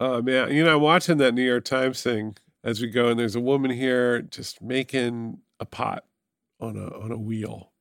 Oh 0.00 0.22
man, 0.22 0.52
you 0.52 0.64
know, 0.64 0.76
I'm 0.76 0.82
watching 0.82 1.18
that 1.18 1.34
New 1.34 1.44
York 1.44 1.64
Times 1.64 2.02
thing 2.02 2.36
as 2.62 2.80
we 2.80 2.88
go, 2.88 3.08
and 3.08 3.18
there's 3.18 3.36
a 3.36 3.40
woman 3.40 3.70
here 3.70 4.22
just 4.22 4.60
making 4.62 5.38
a 5.60 5.64
pot 5.64 6.04
on 6.60 6.76
a 6.76 6.86
on 6.98 7.12
a 7.12 7.18
wheel, 7.18 7.72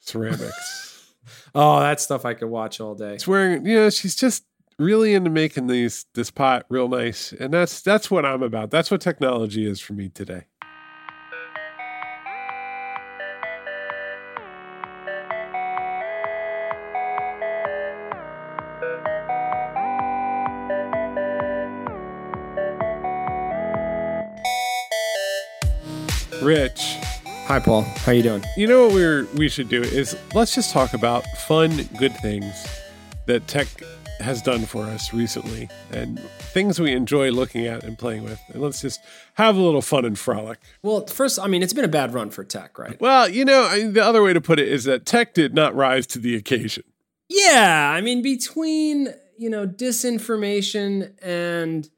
ceramics. 0.00 1.14
oh, 1.54 1.80
that 1.80 2.00
stuff 2.00 2.24
I 2.24 2.34
could 2.34 2.48
watch 2.48 2.80
all 2.80 2.94
day. 2.94 3.14
It's 3.14 3.26
wearing, 3.26 3.64
you 3.64 3.76
know, 3.76 3.90
she's 3.90 4.14
just 4.14 4.44
really 4.78 5.14
into 5.14 5.30
making 5.30 5.68
these 5.68 6.06
this 6.14 6.30
pot 6.30 6.66
real 6.68 6.88
nice, 6.88 7.32
and 7.32 7.52
that's 7.52 7.80
that's 7.80 8.10
what 8.10 8.26
I'm 8.26 8.42
about. 8.42 8.70
That's 8.70 8.90
what 8.90 9.00
technology 9.00 9.68
is 9.68 9.80
for 9.80 9.94
me 9.94 10.08
today. 10.08 10.46
Rich. 26.66 26.96
Hi, 27.46 27.60
Paul. 27.60 27.82
How 27.82 28.10
you 28.10 28.24
doing? 28.24 28.42
You 28.56 28.66
know 28.66 28.86
what 28.86 28.94
we're 28.94 29.24
we 29.36 29.48
should 29.48 29.68
do 29.68 29.82
is 29.82 30.16
let's 30.34 30.52
just 30.52 30.72
talk 30.72 30.94
about 30.94 31.24
fun, 31.46 31.70
good 31.96 32.12
things 32.16 32.66
that 33.26 33.46
tech 33.46 33.68
has 34.18 34.42
done 34.42 34.66
for 34.66 34.82
us 34.82 35.12
recently 35.12 35.68
and 35.92 36.18
things 36.18 36.80
we 36.80 36.90
enjoy 36.90 37.30
looking 37.30 37.66
at 37.66 37.84
and 37.84 37.96
playing 37.96 38.24
with. 38.24 38.40
And 38.48 38.60
let's 38.60 38.80
just 38.80 39.00
have 39.34 39.54
a 39.54 39.60
little 39.60 39.80
fun 39.80 40.04
and 40.04 40.18
frolic. 40.18 40.58
Well, 40.82 41.06
first, 41.06 41.38
I 41.38 41.46
mean, 41.46 41.62
it's 41.62 41.72
been 41.72 41.84
a 41.84 41.88
bad 41.88 42.12
run 42.12 42.30
for 42.30 42.42
tech, 42.42 42.80
right? 42.80 43.00
Well, 43.00 43.28
you 43.28 43.44
know, 43.44 43.62
I, 43.62 43.86
the 43.86 44.04
other 44.04 44.24
way 44.24 44.32
to 44.32 44.40
put 44.40 44.58
it 44.58 44.66
is 44.66 44.82
that 44.84 45.06
tech 45.06 45.34
did 45.34 45.54
not 45.54 45.72
rise 45.72 46.08
to 46.08 46.18
the 46.18 46.34
occasion. 46.34 46.82
Yeah, 47.28 47.92
I 47.94 48.00
mean, 48.00 48.22
between 48.22 49.14
you 49.38 49.50
know 49.50 49.68
disinformation 49.68 51.12
and 51.22 51.88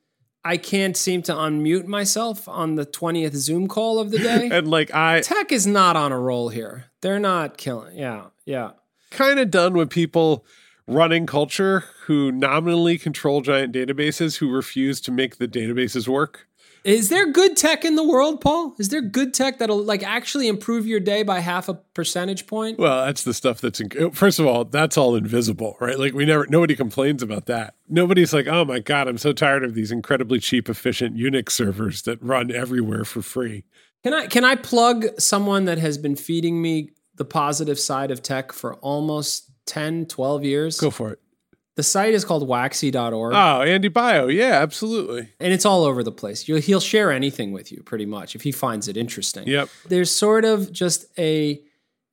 I 0.48 0.56
can't 0.56 0.96
seem 0.96 1.20
to 1.24 1.34
unmute 1.34 1.84
myself 1.84 2.48
on 2.48 2.76
the 2.76 2.86
20th 2.86 3.34
Zoom 3.34 3.68
call 3.68 3.98
of 3.98 4.10
the 4.10 4.18
day. 4.18 4.48
and 4.52 4.66
like 4.66 4.94
I 4.94 5.20
Tech 5.20 5.52
is 5.52 5.66
not 5.66 5.94
on 5.94 6.10
a 6.10 6.18
roll 6.18 6.48
here. 6.48 6.86
They're 7.02 7.20
not 7.20 7.58
killing. 7.58 7.98
Yeah. 7.98 8.28
Yeah. 8.46 8.70
kind 9.10 9.38
of 9.38 9.50
done 9.50 9.74
with 9.74 9.90
people 9.90 10.46
running 10.86 11.26
culture 11.26 11.84
who 12.06 12.32
nominally 12.32 12.96
control 12.96 13.42
giant 13.42 13.74
databases 13.74 14.38
who 14.38 14.50
refuse 14.50 15.02
to 15.02 15.12
make 15.12 15.36
the 15.36 15.46
databases 15.46 16.08
work. 16.08 16.47
Is 16.84 17.08
there 17.08 17.30
good 17.30 17.56
tech 17.56 17.84
in 17.84 17.96
the 17.96 18.04
world, 18.04 18.40
Paul? 18.40 18.74
Is 18.78 18.88
there 18.88 19.00
good 19.00 19.34
tech 19.34 19.58
that'll 19.58 19.82
like 19.82 20.02
actually 20.02 20.48
improve 20.48 20.86
your 20.86 21.00
day 21.00 21.22
by 21.22 21.40
half 21.40 21.68
a 21.68 21.74
percentage 21.74 22.46
point? 22.46 22.78
Well, 22.78 23.06
that's 23.06 23.24
the 23.24 23.34
stuff 23.34 23.60
that's 23.60 23.80
in, 23.80 23.90
oh, 23.98 24.10
first 24.10 24.38
of 24.38 24.46
all, 24.46 24.64
that's 24.64 24.96
all 24.96 25.16
invisible, 25.16 25.76
right? 25.80 25.98
Like 25.98 26.14
we 26.14 26.24
never 26.24 26.46
nobody 26.48 26.76
complains 26.76 27.22
about 27.22 27.46
that. 27.46 27.74
Nobody's 27.88 28.32
like, 28.32 28.46
"Oh 28.46 28.64
my 28.64 28.78
god, 28.78 29.08
I'm 29.08 29.18
so 29.18 29.32
tired 29.32 29.64
of 29.64 29.74
these 29.74 29.90
incredibly 29.90 30.40
cheap 30.40 30.68
efficient 30.68 31.16
Unix 31.16 31.50
servers 31.50 32.02
that 32.02 32.22
run 32.22 32.50
everywhere 32.50 33.04
for 33.04 33.22
free." 33.22 33.64
Can 34.02 34.14
I 34.14 34.26
can 34.26 34.44
I 34.44 34.54
plug 34.54 35.06
someone 35.18 35.64
that 35.64 35.78
has 35.78 35.98
been 35.98 36.16
feeding 36.16 36.62
me 36.62 36.90
the 37.16 37.24
positive 37.24 37.78
side 37.78 38.10
of 38.10 38.22
tech 38.22 38.52
for 38.52 38.74
almost 38.76 39.50
10, 39.66 40.06
12 40.06 40.44
years? 40.44 40.80
Go 40.80 40.90
for 40.90 41.10
it. 41.10 41.20
The 41.78 41.84
site 41.84 42.12
is 42.12 42.24
called 42.24 42.48
waxy.org. 42.48 43.32
Oh, 43.32 43.62
Andy 43.62 43.88
Baio. 43.88 44.34
Yeah, 44.34 44.60
absolutely. 44.62 45.28
and 45.38 45.52
it's 45.52 45.64
all 45.64 45.84
over 45.84 46.02
the 46.02 46.10
place. 46.10 46.48
You'll, 46.48 46.58
he'll 46.58 46.80
share 46.80 47.12
anything 47.12 47.52
with 47.52 47.70
you 47.70 47.84
pretty 47.84 48.04
much 48.04 48.34
if 48.34 48.42
he 48.42 48.50
finds 48.50 48.88
it 48.88 48.96
interesting. 48.96 49.46
Yep. 49.46 49.68
There's 49.86 50.10
sort 50.10 50.44
of 50.44 50.72
just 50.72 51.06
a 51.16 51.62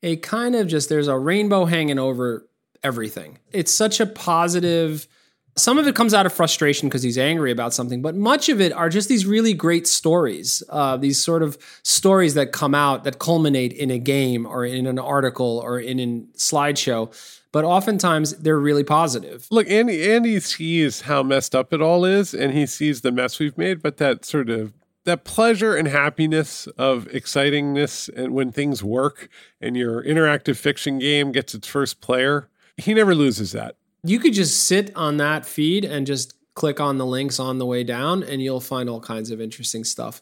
a 0.04 0.18
kind 0.18 0.54
of 0.54 0.68
just 0.68 0.88
there's 0.88 1.08
a 1.08 1.18
rainbow 1.18 1.66
hanging 1.66 1.98
over 1.98 2.48
everything. 2.84 3.40
It's 3.52 3.72
such 3.72 4.00
a 4.00 4.06
positive 4.06 5.08
some 5.58 5.78
of 5.78 5.88
it 5.88 5.96
comes 5.96 6.14
out 6.14 6.26
of 6.26 6.34
frustration 6.34 6.90
because 6.90 7.02
he's 7.02 7.18
angry 7.18 7.50
about 7.50 7.74
something, 7.74 8.02
but 8.02 8.16
much 8.16 8.50
of 8.50 8.60
it 8.60 8.74
are 8.74 8.90
just 8.90 9.08
these 9.08 9.26
really 9.26 9.54
great 9.54 9.88
stories. 9.88 10.62
Uh, 10.70 10.98
these 10.98 11.22
sort 11.22 11.42
of 11.42 11.58
stories 11.84 12.34
that 12.34 12.52
come 12.52 12.76
out 12.76 13.06
that 13.06 13.20
culminate 13.20 13.72
in 13.72 13.90
a 13.90 13.98
game 13.98 14.46
or 14.46 14.66
in 14.66 14.86
an 14.86 15.00
article 15.00 15.62
or 15.64 15.80
in 15.80 16.00
a 16.00 16.38
slideshow. 16.38 17.14
But 17.54 17.64
oftentimes 17.64 18.36
they're 18.36 18.60
really 18.60 18.84
positive. 18.84 19.48
Look, 19.50 19.70
Andy 19.70 20.12
Andy 20.12 20.42
sees 20.42 21.02
how 21.02 21.24
messed 21.24 21.56
up 21.56 21.72
it 21.72 21.82
all 21.82 22.04
is 22.04 22.34
and 22.34 22.52
he 22.52 22.66
sees 22.66 23.00
the 23.00 23.14
mess 23.14 23.40
we've 23.40 23.58
made, 23.58 23.82
but 23.82 23.96
that 23.98 24.26
sort 24.26 24.50
of 24.50 24.74
that 25.06 25.24
pleasure 25.24 25.74
and 25.76 25.88
happiness 25.88 26.68
of 26.78 27.08
excitingness 27.14 28.10
and 28.10 28.34
when 28.34 28.52
things 28.52 28.84
work 28.84 29.30
and 29.62 29.78
your 29.78 30.04
interactive 30.04 30.58
fiction 30.58 31.00
game 31.00 31.32
gets 31.32 31.56
its 31.56 31.68
first 31.68 32.02
player, 32.02 32.50
he 32.76 32.94
never 32.94 33.16
loses 33.16 33.54
that. 33.54 33.78
You 34.06 34.20
could 34.20 34.34
just 34.34 34.68
sit 34.68 34.96
on 34.96 35.18
that 35.18 35.46
feed 35.46 35.84
and 35.84 36.06
just 36.06 36.34
click 36.54 36.80
on 36.80 36.98
the 36.98 37.06
links 37.06 37.40
on 37.40 37.58
the 37.58 37.66
way 37.66 37.84
down, 37.84 38.24
and 38.24 38.42
you'll 38.42 38.62
find 38.62 38.90
all 38.90 39.02
kinds 39.02 39.32
of 39.32 39.42
interesting 39.42 39.84
stuff. 39.84 40.22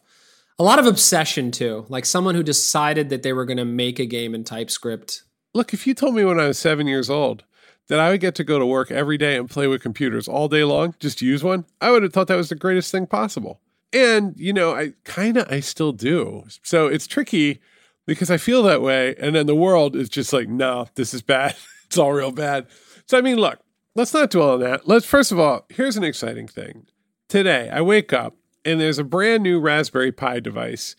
A 0.58 0.64
lot 0.64 0.80
of 0.80 0.86
obsession, 0.86 1.52
too. 1.52 1.86
Like 1.90 2.06
someone 2.06 2.36
who 2.36 2.44
decided 2.44 3.10
that 3.10 3.24
they 3.24 3.34
were 3.34 3.46
going 3.46 3.58
to 3.58 3.66
make 3.66 4.00
a 4.00 4.06
game 4.06 4.34
in 4.34 4.44
TypeScript. 4.44 5.24
Look, 5.54 5.74
if 5.74 5.86
you 5.86 5.94
told 5.94 6.16
me 6.16 6.26
when 6.26 6.40
I 6.40 6.48
was 6.48 6.58
seven 6.58 6.88
years 6.88 7.10
old 7.10 7.44
that 7.88 8.00
I 8.00 8.10
would 8.10 8.22
get 8.22 8.36
to 8.36 8.44
go 8.44 8.58
to 8.58 8.66
work 8.66 8.90
every 8.90 9.18
day 9.18 9.36
and 9.36 9.50
play 9.50 9.68
with 9.68 9.82
computers 9.82 10.28
all 10.28 10.48
day 10.48 10.64
long, 10.64 10.96
just 11.00 11.22
use 11.22 11.44
one, 11.44 11.66
I 11.82 11.92
would 11.92 12.04
have 12.04 12.14
thought 12.14 12.28
that 12.28 12.36
was 12.36 12.50
the 12.50 12.56
greatest 12.56 12.92
thing 12.92 13.06
possible. 13.06 13.60
And, 13.92 14.34
you 14.38 14.54
know, 14.54 14.74
I 14.74 14.94
kind 15.04 15.38
of, 15.38 15.52
I 15.52 15.60
still 15.60 15.92
do. 15.92 16.46
So 16.64 16.88
it's 16.88 17.06
tricky 17.06 17.60
because 18.08 18.32
I 18.32 18.38
feel 18.38 18.64
that 18.64 18.82
way. 18.82 19.16
And 19.20 19.36
then 19.36 19.46
the 19.46 19.56
world 19.56 19.96
is 19.96 20.10
just 20.10 20.34
like, 20.34 20.48
no, 20.48 20.88
this 20.96 21.14
is 21.14 21.22
bad. 21.22 21.56
it's 21.86 21.98
all 21.98 22.14
real 22.14 22.32
bad. 22.32 22.68
So, 23.06 23.18
I 23.18 23.22
mean, 23.22 23.38
look, 23.38 23.60
let's 23.96 24.14
not 24.14 24.30
dwell 24.30 24.54
on 24.54 24.60
that. 24.62 24.88
Let's, 24.88 25.06
first 25.06 25.32
of 25.32 25.40
all, 25.40 25.66
here's 25.70 25.98
an 25.98 26.04
exciting 26.04 26.48
thing. 26.48 26.88
Today, 27.28 27.70
I 27.70 27.82
wake 27.82 28.14
up 28.14 28.36
and 28.66 28.80
there's 28.80 29.00
a 29.00 29.04
brand 29.04 29.44
new 29.44 29.60
Raspberry 29.60 30.12
Pi 30.12 30.40
device. 30.40 30.96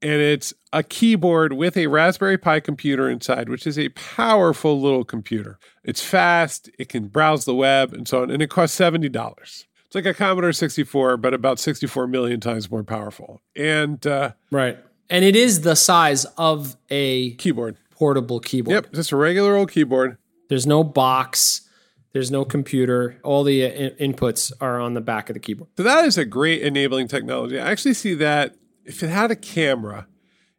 And 0.00 0.20
it's 0.20 0.52
a 0.72 0.82
keyboard 0.82 1.52
with 1.52 1.76
a 1.76 1.86
Raspberry 1.86 2.36
Pi 2.36 2.58
computer 2.58 3.08
inside, 3.08 3.48
which 3.48 3.66
is 3.68 3.78
a 3.78 3.90
powerful 3.90 4.80
little 4.80 5.04
computer. 5.04 5.58
It's 5.84 6.02
fast, 6.02 6.68
it 6.76 6.88
can 6.88 7.06
browse 7.06 7.44
the 7.44 7.54
web 7.54 7.92
and 7.92 8.08
so 8.08 8.22
on, 8.22 8.30
and 8.30 8.42
it 8.42 8.50
costs 8.50 8.78
$70. 8.78 9.14
It's 9.86 9.94
like 9.94 10.06
a 10.06 10.14
Commodore 10.14 10.52
64, 10.52 11.18
but 11.18 11.34
about 11.34 11.60
64 11.60 12.08
million 12.08 12.40
times 12.40 12.68
more 12.70 12.82
powerful. 12.82 13.42
And 13.54 14.04
uh, 14.06 14.32
Right. 14.50 14.78
And 15.08 15.24
it 15.24 15.36
is 15.36 15.60
the 15.60 15.76
size 15.76 16.24
of 16.36 16.76
a 16.90 17.34
keyboard. 17.34 17.76
portable 17.90 18.40
keyboard. 18.40 18.74
Yep, 18.74 18.92
just 18.94 19.12
a 19.12 19.16
regular 19.16 19.54
old 19.54 19.70
keyboard. 19.70 20.16
There's 20.48 20.66
no 20.66 20.82
box, 20.82 21.61
there's 22.12 22.30
no 22.30 22.44
computer. 22.44 23.18
All 23.22 23.44
the 23.44 23.64
uh, 23.64 23.68
in- 23.68 24.12
inputs 24.12 24.52
are 24.60 24.80
on 24.80 24.94
the 24.94 25.00
back 25.00 25.30
of 25.30 25.34
the 25.34 25.40
keyboard. 25.40 25.70
So 25.76 25.82
that 25.82 26.04
is 26.04 26.18
a 26.18 26.24
great 26.24 26.62
enabling 26.62 27.08
technology. 27.08 27.58
I 27.58 27.70
actually 27.70 27.94
see 27.94 28.14
that 28.14 28.56
if 28.84 29.02
it 29.02 29.08
had 29.08 29.30
a 29.30 29.36
camera, 29.36 30.06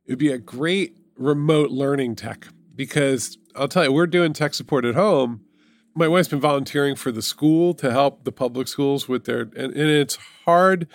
it 0.06 0.12
would 0.12 0.20
be 0.20 0.32
a 0.32 0.38
great 0.38 0.98
remote 1.18 1.70
learning 1.70 2.16
tech 2.16 2.48
because 2.76 3.38
I'll 3.56 3.68
tell 3.68 3.86
you, 3.86 3.92
we're 3.92 4.08
doing 4.08 4.34
tech 4.34 4.54
support 4.54 4.86
at 4.86 4.96
home. 4.96 5.46
My 5.96 6.08
wife's 6.08 6.30
been 6.30 6.40
volunteering 6.40 6.96
for 6.96 7.12
the 7.12 7.22
school 7.22 7.76
to 7.76 7.92
help 7.92 8.24
the 8.24 8.32
public 8.32 8.68
schools 8.68 9.08
with 9.08 9.26
their, 9.26 9.42
and, 9.42 9.56
and 9.56 9.78
it's 9.78 10.18
hard 10.46 10.88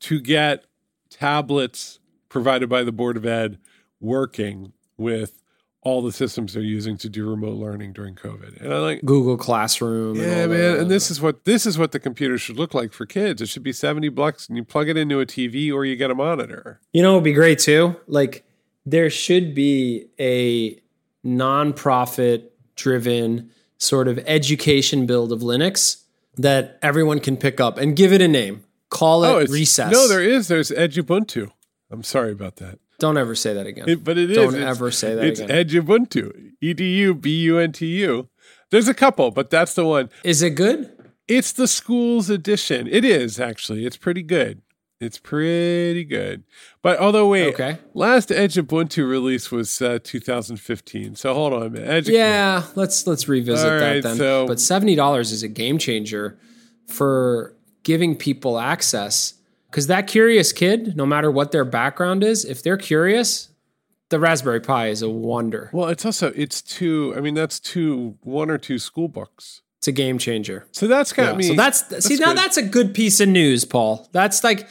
to 0.00 0.18
get 0.18 0.64
tablets 1.10 1.98
provided 2.30 2.68
by 2.68 2.82
the 2.82 2.92
Board 2.92 3.18
of 3.18 3.26
Ed 3.26 3.58
working 4.00 4.72
with 4.96 5.42
all 5.86 6.02
the 6.02 6.10
systems 6.12 6.52
they're 6.54 6.62
using 6.62 6.96
to 6.98 7.08
do 7.08 7.30
remote 7.30 7.56
learning 7.56 7.92
during 7.92 8.14
COVID. 8.16 8.60
And 8.60 8.74
I 8.74 8.78
like, 8.78 9.02
Google 9.04 9.36
Classroom. 9.36 10.16
yeah, 10.16 10.22
and 10.24 10.42
all 10.42 10.48
man. 10.58 10.58
the- 10.74 10.80
And 10.80 10.90
this 10.90 11.10
is 11.10 11.20
what 11.20 11.44
this 11.44 11.64
is 11.64 11.78
what 11.78 11.92
the 11.92 12.00
computer 12.00 12.38
should 12.38 12.56
look 12.58 12.74
like 12.74 12.92
for 12.92 13.06
kids. 13.06 13.40
It 13.40 13.48
should 13.48 13.62
be 13.62 13.72
seventy 13.72 14.08
bucks, 14.08 14.48
and 14.48 14.56
you 14.56 14.64
plug 14.64 14.88
it 14.88 14.96
into 14.96 15.20
a 15.20 15.26
TV 15.26 15.72
or 15.72 15.84
you 15.84 15.94
get 15.96 16.10
a 16.10 16.14
monitor. 16.14 16.80
You 16.92 17.02
know, 17.02 17.12
it 17.12 17.14
would 17.16 17.24
be 17.24 17.32
great 17.32 17.58
too. 17.60 17.94
Like, 18.08 18.44
there 18.84 19.08
should 19.10 19.54
be 19.54 20.06
a 20.18 20.80
nonprofit 21.24 22.48
driven 22.74 23.50
sort 23.78 24.08
of 24.08 24.18
education 24.26 25.06
build 25.06 25.32
of 25.32 25.40
Linux 25.40 26.02
that 26.36 26.78
everyone 26.82 27.20
can 27.20 27.36
pick 27.36 27.60
up 27.60 27.78
and 27.78 27.96
give 27.96 28.12
it 28.12 28.20
a 28.20 28.28
name. 28.28 28.64
Call 28.90 29.24
it 29.24 29.28
Oh, 29.28 29.52
Recess. 29.52 29.92
No, 29.92 30.08
there 30.08 30.22
is. 30.22 30.48
There's 30.48 30.70
Edubuntu. 30.70 31.50
I'm 31.90 32.02
sorry 32.02 32.32
about 32.32 32.56
that, 32.56 32.78
Don't 32.98 33.16
ever 33.18 33.34
say 33.34 33.52
that 33.54 33.66
again. 33.66 33.88
It- 33.88 34.04
but 34.04 34.16
it 34.18 34.30
is. 34.30 34.36
Don't 34.36 34.54
It's- 34.54 34.68
ever 34.76 34.90
say 34.90 35.14
that 35.14 35.24
It's 35.24 35.40
again. 35.40 35.64
Edubuntu. 35.66 36.32
E 36.60 36.72
D 36.72 36.96
U 37.00 37.14
B 37.14 37.30
U 37.42 37.58
N 37.58 37.72
T 37.72 37.86
U. 38.00 38.28
There's 38.70 38.88
a 38.88 38.94
couple, 38.94 39.30
but 39.30 39.50
that's 39.50 39.74
the 39.74 39.84
one. 39.84 40.08
Is 40.24 40.42
it 40.42 40.50
good? 40.50 40.90
It's 41.28 41.52
the 41.52 41.66
school's 41.68 42.30
edition. 42.30 42.86
It 42.90 43.04
is 43.04 43.38
actually. 43.38 43.84
It's 43.84 43.96
pretty 43.96 44.22
good. 44.22 44.62
It's 44.98 45.18
pretty 45.18 46.04
good. 46.04 46.44
But 46.80 46.98
although 46.98 47.28
wait, 47.28 47.52
Okay. 47.52 47.76
last 47.92 48.30
Edubuntu 48.30 49.06
release 49.06 49.50
was 49.50 49.82
uh, 49.82 49.98
2015. 50.02 51.16
So 51.16 51.34
hold 51.34 51.52
on 51.52 51.62
a 51.64 51.68
minute. 51.70 51.86
Edge 51.88 52.08
Yeah, 52.08 52.62
let's 52.76 53.06
let's 53.06 53.28
revisit 53.28 53.64
All 53.70 53.78
that 53.78 53.86
right, 53.94 54.02
then. 54.02 54.16
so- 54.16 54.46
but 54.46 54.58
seventy 54.58 54.94
dollars 54.94 55.32
is 55.32 55.42
a 55.42 55.48
game 55.48 55.76
changer 55.76 56.38
for 56.86 57.54
giving 57.82 58.16
people 58.16 58.58
access. 58.58 59.34
Because 59.70 59.86
that 59.88 60.06
curious 60.06 60.52
kid, 60.52 60.96
no 60.96 61.04
matter 61.06 61.30
what 61.30 61.52
their 61.52 61.64
background 61.64 62.22
is, 62.22 62.44
if 62.44 62.62
they're 62.62 62.76
curious, 62.76 63.50
the 64.08 64.20
Raspberry 64.20 64.60
Pi 64.60 64.88
is 64.88 65.02
a 65.02 65.10
wonder. 65.10 65.70
Well, 65.72 65.88
it's 65.88 66.04
also 66.04 66.32
it's 66.34 66.62
two. 66.62 67.12
I 67.16 67.20
mean, 67.20 67.34
that's 67.34 67.58
two, 67.60 68.16
one 68.22 68.50
or 68.50 68.58
two 68.58 68.78
school 68.78 69.08
books. 69.08 69.62
It's 69.78 69.88
a 69.88 69.92
game 69.92 70.18
changer. 70.18 70.66
So 70.72 70.86
that's 70.86 71.12
got 71.12 71.32
Yeah, 71.32 71.36
me. 71.36 71.48
So 71.48 71.54
that's, 71.54 72.04
see 72.04 72.16
now 72.16 72.32
that's 72.32 72.56
a 72.56 72.62
good 72.62 72.94
piece 72.94 73.20
of 73.20 73.28
news, 73.28 73.64
Paul. 73.64 74.08
That's 74.12 74.42
like 74.42 74.68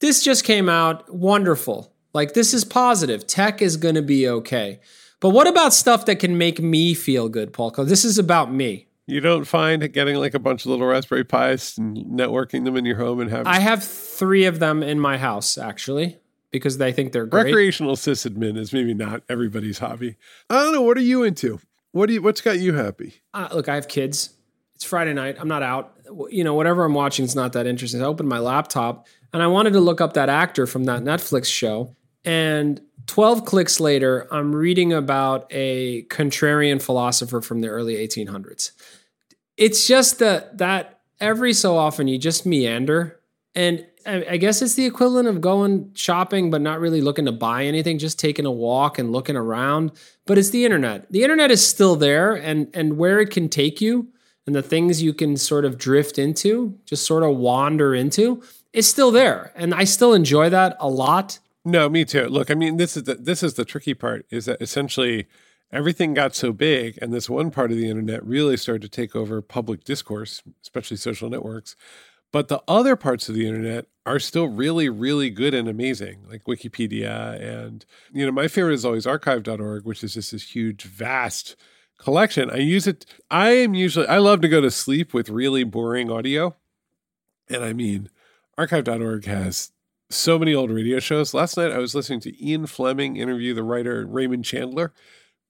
this 0.00 0.22
just 0.22 0.44
came 0.44 0.68
out 0.68 1.12
wonderful. 1.12 1.92
Like 2.14 2.34
this 2.34 2.54
is 2.54 2.64
positive. 2.64 3.26
Tech 3.26 3.60
is 3.60 3.76
going 3.76 3.94
to 3.94 4.02
be 4.02 4.28
okay. 4.28 4.80
But 5.20 5.30
what 5.30 5.46
about 5.46 5.74
stuff 5.74 6.06
that 6.06 6.20
can 6.20 6.38
make 6.38 6.60
me 6.60 6.94
feel 6.94 7.28
good, 7.28 7.52
Paul? 7.52 7.70
Because 7.70 7.88
this 7.88 8.04
is 8.04 8.18
about 8.18 8.52
me. 8.52 8.87
You 9.08 9.20
don't 9.20 9.46
find 9.46 9.90
getting 9.92 10.16
like 10.16 10.34
a 10.34 10.38
bunch 10.38 10.64
of 10.64 10.70
little 10.70 10.86
Raspberry 10.86 11.24
Pis 11.24 11.78
and 11.78 11.96
networking 11.96 12.64
them 12.64 12.76
in 12.76 12.84
your 12.84 12.96
home 12.96 13.20
and 13.20 13.30
having 13.30 13.46
I 13.46 13.58
have 13.58 13.82
three 13.82 14.44
of 14.44 14.58
them 14.58 14.82
in 14.82 15.00
my 15.00 15.16
house 15.16 15.56
actually 15.56 16.18
because 16.50 16.76
they 16.76 16.92
think 16.92 17.12
they're 17.12 17.26
great. 17.26 17.46
recreational 17.46 17.96
sysadmin 17.96 18.58
is 18.58 18.72
maybe 18.72 18.92
not 18.92 19.22
everybody's 19.28 19.78
hobby. 19.78 20.16
I 20.50 20.62
don't 20.62 20.72
know. 20.72 20.82
What 20.82 20.98
are 20.98 21.02
you 21.02 21.22
into? 21.22 21.58
What 21.92 22.06
do 22.06 22.12
you? 22.12 22.22
What's 22.22 22.42
got 22.42 22.58
you 22.58 22.74
happy? 22.74 23.14
uh, 23.32 23.48
look, 23.52 23.68
I 23.68 23.76
have 23.76 23.88
kids. 23.88 24.34
It's 24.74 24.84
Friday 24.84 25.14
night. 25.14 25.36
I'm 25.40 25.48
not 25.48 25.62
out. 25.62 25.94
You 26.28 26.44
know, 26.44 26.54
whatever 26.54 26.84
I'm 26.84 26.94
watching 26.94 27.24
is 27.24 27.34
not 27.34 27.54
that 27.54 27.66
interesting. 27.66 28.02
I 28.02 28.04
opened 28.04 28.28
my 28.28 28.38
laptop 28.38 29.06
and 29.32 29.42
I 29.42 29.46
wanted 29.46 29.72
to 29.72 29.80
look 29.80 30.00
up 30.00 30.12
that 30.12 30.28
actor 30.28 30.66
from 30.66 30.84
that 30.84 31.02
Netflix 31.02 31.46
show. 31.46 31.96
And 32.24 32.80
12 33.06 33.44
clicks 33.46 33.80
later, 33.80 34.28
I'm 34.30 34.54
reading 34.54 34.92
about 34.92 35.46
a 35.50 36.02
contrarian 36.04 36.80
philosopher 36.80 37.40
from 37.40 37.62
the 37.62 37.68
early 37.68 37.94
1800s. 37.94 38.72
It's 39.58 39.86
just 39.86 40.20
that 40.20 40.56
that 40.58 41.00
every 41.20 41.52
so 41.52 41.76
often 41.76 42.08
you 42.08 42.16
just 42.16 42.46
meander. 42.46 43.20
And 43.54 43.84
I, 44.06 44.38
guess 44.38 44.62
it's 44.62 44.74
the 44.74 44.86
equivalent 44.86 45.28
of 45.28 45.40
going 45.40 45.90
shopping, 45.94 46.50
but 46.50 46.62
not 46.62 46.80
really 46.80 47.02
looking 47.02 47.26
to 47.26 47.32
buy 47.32 47.64
anything, 47.64 47.98
just 47.98 48.18
taking 48.18 48.46
a 48.46 48.50
walk 48.50 48.98
and 48.98 49.12
looking 49.12 49.36
around. 49.36 49.92
But 50.26 50.38
it's 50.38 50.50
the 50.50 50.64
internet. 50.64 51.10
The 51.12 51.22
internet 51.24 51.50
is 51.50 51.66
still 51.66 51.96
there, 51.96 52.34
and 52.34 52.68
and 52.72 52.96
where 52.96 53.20
it 53.20 53.30
can 53.30 53.48
take 53.48 53.80
you, 53.80 54.08
and 54.46 54.54
the 54.54 54.62
things 54.62 55.02
you 55.02 55.12
can 55.12 55.36
sort 55.36 55.64
of 55.64 55.76
drift 55.76 56.18
into, 56.18 56.78
just 56.86 57.04
sort 57.04 57.22
of 57.22 57.36
wander 57.36 57.94
into, 57.94 58.42
is 58.72 58.88
still 58.88 59.10
there. 59.10 59.52
And 59.56 59.74
I 59.74 59.84
still 59.84 60.14
enjoy 60.14 60.48
that 60.50 60.76
a 60.80 60.88
lot. 60.88 61.38
No, 61.64 61.88
me 61.88 62.04
too. 62.04 62.28
Look, 62.28 62.50
I 62.50 62.54
mean, 62.54 62.76
this 62.76 62.96
is 62.96 63.02
the 63.04 63.16
this 63.16 63.42
is 63.42 63.54
the 63.54 63.64
tricky 63.64 63.92
part. 63.92 64.24
Is 64.30 64.46
that 64.46 64.62
essentially 64.62 65.26
everything 65.72 66.14
got 66.14 66.34
so 66.34 66.52
big, 66.52 66.98
and 67.00 67.12
this 67.12 67.28
one 67.28 67.50
part 67.50 67.70
of 67.70 67.76
the 67.76 67.88
internet 67.88 68.24
really 68.24 68.56
started 68.56 68.82
to 68.82 68.88
take 68.88 69.14
over 69.14 69.40
public 69.42 69.84
discourse, 69.84 70.42
especially 70.62 70.96
social 70.96 71.30
networks. 71.30 71.76
But 72.30 72.48
the 72.48 72.62
other 72.68 72.94
parts 72.94 73.28
of 73.28 73.34
the 73.34 73.46
internet 73.46 73.86
are 74.04 74.18
still 74.18 74.48
really, 74.48 74.88
really 74.88 75.30
good 75.30 75.54
and 75.54 75.68
amazing, 75.68 76.26
like 76.28 76.44
Wikipedia. 76.44 77.40
And, 77.40 77.84
you 78.12 78.26
know, 78.26 78.32
my 78.32 78.48
favorite 78.48 78.74
is 78.74 78.84
always 78.84 79.06
archive.org, 79.06 79.84
which 79.84 80.04
is 80.04 80.14
just 80.14 80.32
this 80.32 80.54
huge, 80.54 80.82
vast 80.82 81.56
collection. 81.98 82.50
I 82.50 82.58
use 82.58 82.86
it. 82.86 83.06
I 83.30 83.50
am 83.50 83.74
usually, 83.74 84.06
I 84.06 84.18
love 84.18 84.40
to 84.42 84.48
go 84.48 84.60
to 84.60 84.70
sleep 84.70 85.14
with 85.14 85.30
really 85.30 85.64
boring 85.64 86.10
audio. 86.10 86.56
And 87.48 87.64
I 87.64 87.72
mean, 87.72 88.10
archive.org 88.58 89.24
has 89.24 89.72
so 90.10 90.38
many 90.38 90.54
old 90.54 90.70
radio 90.70 91.00
shows. 91.00 91.34
Last 91.34 91.56
night 91.56 91.72
I 91.72 91.78
was 91.78 91.94
listening 91.94 92.20
to 92.20 92.46
Ian 92.46 92.66
Fleming 92.66 93.16
interview 93.16 93.54
the 93.54 93.62
writer 93.62 94.06
Raymond 94.06 94.44
Chandler. 94.44 94.92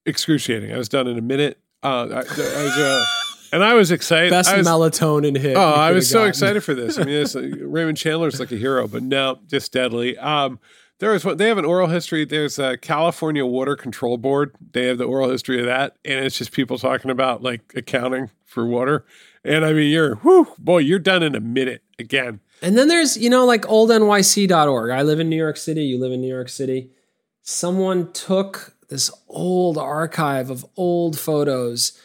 Excruciating. 0.05 0.71
I 0.73 0.77
was 0.77 0.89
done 0.89 1.07
in 1.07 1.17
a 1.17 1.21
minute. 1.21 1.59
Uh, 1.83 2.07
I, 2.09 2.15
I 2.15 2.17
was, 2.19 2.77
uh, 2.77 3.05
and 3.53 3.63
I 3.63 3.73
was 3.73 3.91
excited. 3.91 4.31
Best 4.31 4.55
was, 4.55 4.67
melatonin 4.67 5.37
hit. 5.37 5.55
Oh, 5.55 5.61
I 5.61 5.91
was 5.91 6.09
so 6.09 6.19
gotten. 6.19 6.29
excited 6.29 6.63
for 6.63 6.73
this. 6.73 6.97
I 6.97 7.03
mean, 7.03 7.23
like, 7.23 7.59
Raymond 7.61 7.97
Chandler's 7.97 8.39
like 8.39 8.51
a 8.51 8.57
hero, 8.57 8.87
but 8.87 9.03
no, 9.03 9.39
just 9.47 9.71
deadly. 9.71 10.17
Um, 10.17 10.59
there 10.99 11.13
is 11.13 11.23
one. 11.23 11.37
They 11.37 11.47
have 11.47 11.57
an 11.57 11.65
oral 11.65 11.87
history. 11.87 12.25
There's 12.25 12.59
a 12.59 12.77
California 12.77 13.45
Water 13.45 13.75
Control 13.75 14.17
Board. 14.17 14.53
They 14.73 14.87
have 14.87 14.97
the 14.97 15.05
oral 15.05 15.29
history 15.29 15.59
of 15.59 15.65
that, 15.65 15.95
and 16.03 16.25
it's 16.25 16.37
just 16.37 16.51
people 16.51 16.77
talking 16.77 17.09
about 17.09 17.41
like 17.41 17.73
accounting 17.75 18.29
for 18.45 18.65
water. 18.65 19.05
And 19.45 19.63
I 19.63 19.71
mean, 19.71 19.89
you're 19.89 20.15
whew, 20.15 20.53
boy, 20.57 20.79
you're 20.79 20.99
done 20.99 21.23
in 21.23 21.35
a 21.35 21.39
minute 21.39 21.83
again. 21.97 22.41
And 22.61 22.77
then 22.77 22.89
there's, 22.89 23.15
you 23.15 23.29
know, 23.29 23.45
like 23.45 23.61
oldnyc.org. 23.63 24.91
I 24.91 25.01
live 25.01 25.19
in 25.19 25.29
New 25.29 25.37
York 25.37 25.55
City. 25.55 25.83
You 25.83 25.99
live 25.99 26.11
in 26.11 26.19
New 26.19 26.27
York 26.27 26.49
City. 26.49 26.89
Someone 27.41 28.11
took 28.11 28.75
this 28.89 29.11
old 29.27 29.77
archive 29.77 30.49
of 30.49 30.65
old 30.75 31.17
photos 31.17 31.99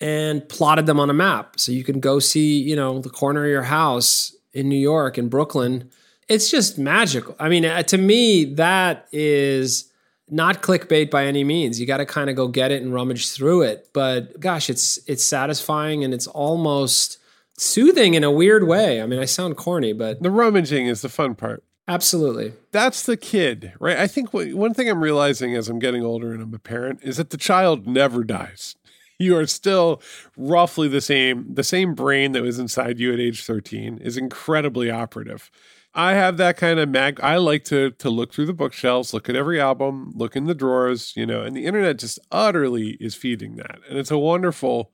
and 0.00 0.46
plotted 0.48 0.86
them 0.86 1.00
on 1.00 1.08
a 1.08 1.14
map. 1.14 1.58
So 1.58 1.72
you 1.72 1.84
can 1.84 2.00
go 2.00 2.18
see, 2.18 2.60
you 2.60 2.76
know, 2.76 2.98
the 2.98 3.08
corner 3.08 3.44
of 3.44 3.50
your 3.50 3.62
house 3.62 4.34
in 4.52 4.68
New 4.68 4.78
York, 4.78 5.16
in 5.16 5.28
Brooklyn. 5.28 5.90
It's 6.28 6.50
just 6.50 6.78
magical. 6.78 7.36
I 7.38 7.48
mean, 7.48 7.64
uh, 7.64 7.82
to 7.84 7.98
me, 7.98 8.44
that 8.54 9.06
is 9.12 9.90
not 10.28 10.62
clickbait 10.62 11.10
by 11.10 11.26
any 11.26 11.44
means. 11.44 11.80
You 11.80 11.86
got 11.86 11.98
to 11.98 12.06
kind 12.06 12.30
of 12.30 12.36
go 12.36 12.48
get 12.48 12.72
it 12.72 12.82
and 12.82 12.92
rummage 12.92 13.30
through 13.30 13.62
it. 13.62 13.90
But 13.92 14.40
gosh, 14.40 14.70
it's 14.70 14.98
it's 15.06 15.24
satisfying 15.24 16.02
and 16.02 16.14
it's 16.14 16.26
almost 16.26 17.18
soothing 17.56 18.14
in 18.14 18.24
a 18.24 18.30
weird 18.30 18.66
way. 18.66 19.00
I 19.00 19.06
mean, 19.06 19.20
I 19.20 19.26
sound 19.26 19.56
corny, 19.56 19.92
but 19.92 20.22
The 20.22 20.30
rummaging 20.30 20.86
is 20.86 21.02
the 21.02 21.08
fun 21.08 21.34
part. 21.34 21.62
Absolutely. 21.88 22.52
That's 22.72 23.04
the 23.04 23.16
kid, 23.16 23.72
right? 23.78 23.96
I 23.96 24.06
think 24.06 24.32
one 24.32 24.74
thing 24.74 24.88
I'm 24.88 25.02
realizing 25.02 25.54
as 25.54 25.68
I'm 25.68 25.78
getting 25.78 26.04
older 26.04 26.32
and 26.32 26.42
I'm 26.42 26.54
a 26.54 26.58
parent 26.58 27.00
is 27.02 27.16
that 27.16 27.30
the 27.30 27.36
child 27.36 27.86
never 27.86 28.24
dies. 28.24 28.76
You 29.16 29.36
are 29.36 29.46
still 29.46 30.02
roughly 30.36 30.88
the 30.88 31.00
same. 31.00 31.54
The 31.54 31.62
same 31.62 31.94
brain 31.94 32.32
that 32.32 32.42
was 32.42 32.58
inside 32.58 32.98
you 32.98 33.12
at 33.12 33.20
age 33.20 33.44
13 33.44 33.98
is 33.98 34.16
incredibly 34.16 34.90
operative. 34.90 35.52
I 35.94 36.14
have 36.14 36.36
that 36.38 36.56
kind 36.56 36.80
of 36.80 36.88
mag. 36.88 37.20
I 37.22 37.36
like 37.36 37.62
to 37.66 37.92
to 37.92 38.10
look 38.10 38.32
through 38.34 38.46
the 38.46 38.52
bookshelves, 38.52 39.14
look 39.14 39.28
at 39.28 39.36
every 39.36 39.60
album, 39.60 40.12
look 40.16 40.34
in 40.34 40.46
the 40.46 40.54
drawers, 40.54 41.12
you 41.16 41.26
know, 41.26 41.42
and 41.42 41.54
the 41.56 41.64
internet 41.64 42.00
just 42.00 42.18
utterly 42.32 42.96
is 43.00 43.14
feeding 43.14 43.54
that. 43.56 43.78
And 43.88 43.96
it's 43.96 44.10
a 44.10 44.18
wonderful, 44.18 44.90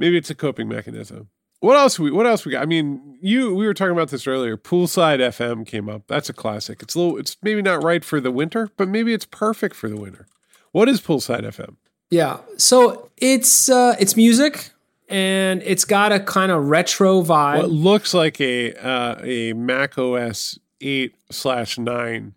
maybe 0.00 0.16
it's 0.16 0.30
a 0.30 0.34
coping 0.34 0.68
mechanism. 0.68 1.28
What 1.60 1.76
else 1.76 1.98
we 1.98 2.10
what 2.10 2.26
else 2.26 2.44
we 2.44 2.52
got? 2.52 2.62
I 2.62 2.66
mean, 2.66 3.18
you 3.20 3.54
we 3.54 3.66
were 3.66 3.74
talking 3.74 3.92
about 3.92 4.08
this 4.08 4.26
earlier. 4.26 4.56
Poolside 4.56 5.18
FM 5.18 5.66
came 5.66 5.88
up. 5.88 6.02
That's 6.06 6.28
a 6.28 6.32
classic. 6.32 6.82
It's 6.82 6.94
a 6.94 7.00
little 7.00 7.18
it's 7.18 7.36
maybe 7.42 7.62
not 7.62 7.82
right 7.82 8.04
for 8.04 8.20
the 8.20 8.30
winter, 8.30 8.70
but 8.76 8.88
maybe 8.88 9.12
it's 9.12 9.26
perfect 9.26 9.76
for 9.76 9.88
the 9.88 9.96
winter. 9.96 10.26
What 10.72 10.88
is 10.88 11.00
Poolside 11.00 11.42
FM? 11.42 11.76
Yeah. 12.10 12.38
So 12.56 13.10
it's 13.18 13.68
uh, 13.68 13.94
it's 13.98 14.16
music 14.16 14.70
and 15.10 15.62
it's 15.64 15.84
got 15.84 16.12
a 16.12 16.20
kind 16.20 16.52
of 16.52 16.68
retro 16.68 17.22
vibe. 17.22 17.58
What 17.58 17.70
looks 17.70 18.14
like 18.14 18.40
a 18.40 18.74
uh, 18.74 19.20
a 19.22 19.52
Mac 19.52 19.98
OS 19.98 20.58
eight 20.80 21.16
slash 21.30 21.78
nine 21.78 22.34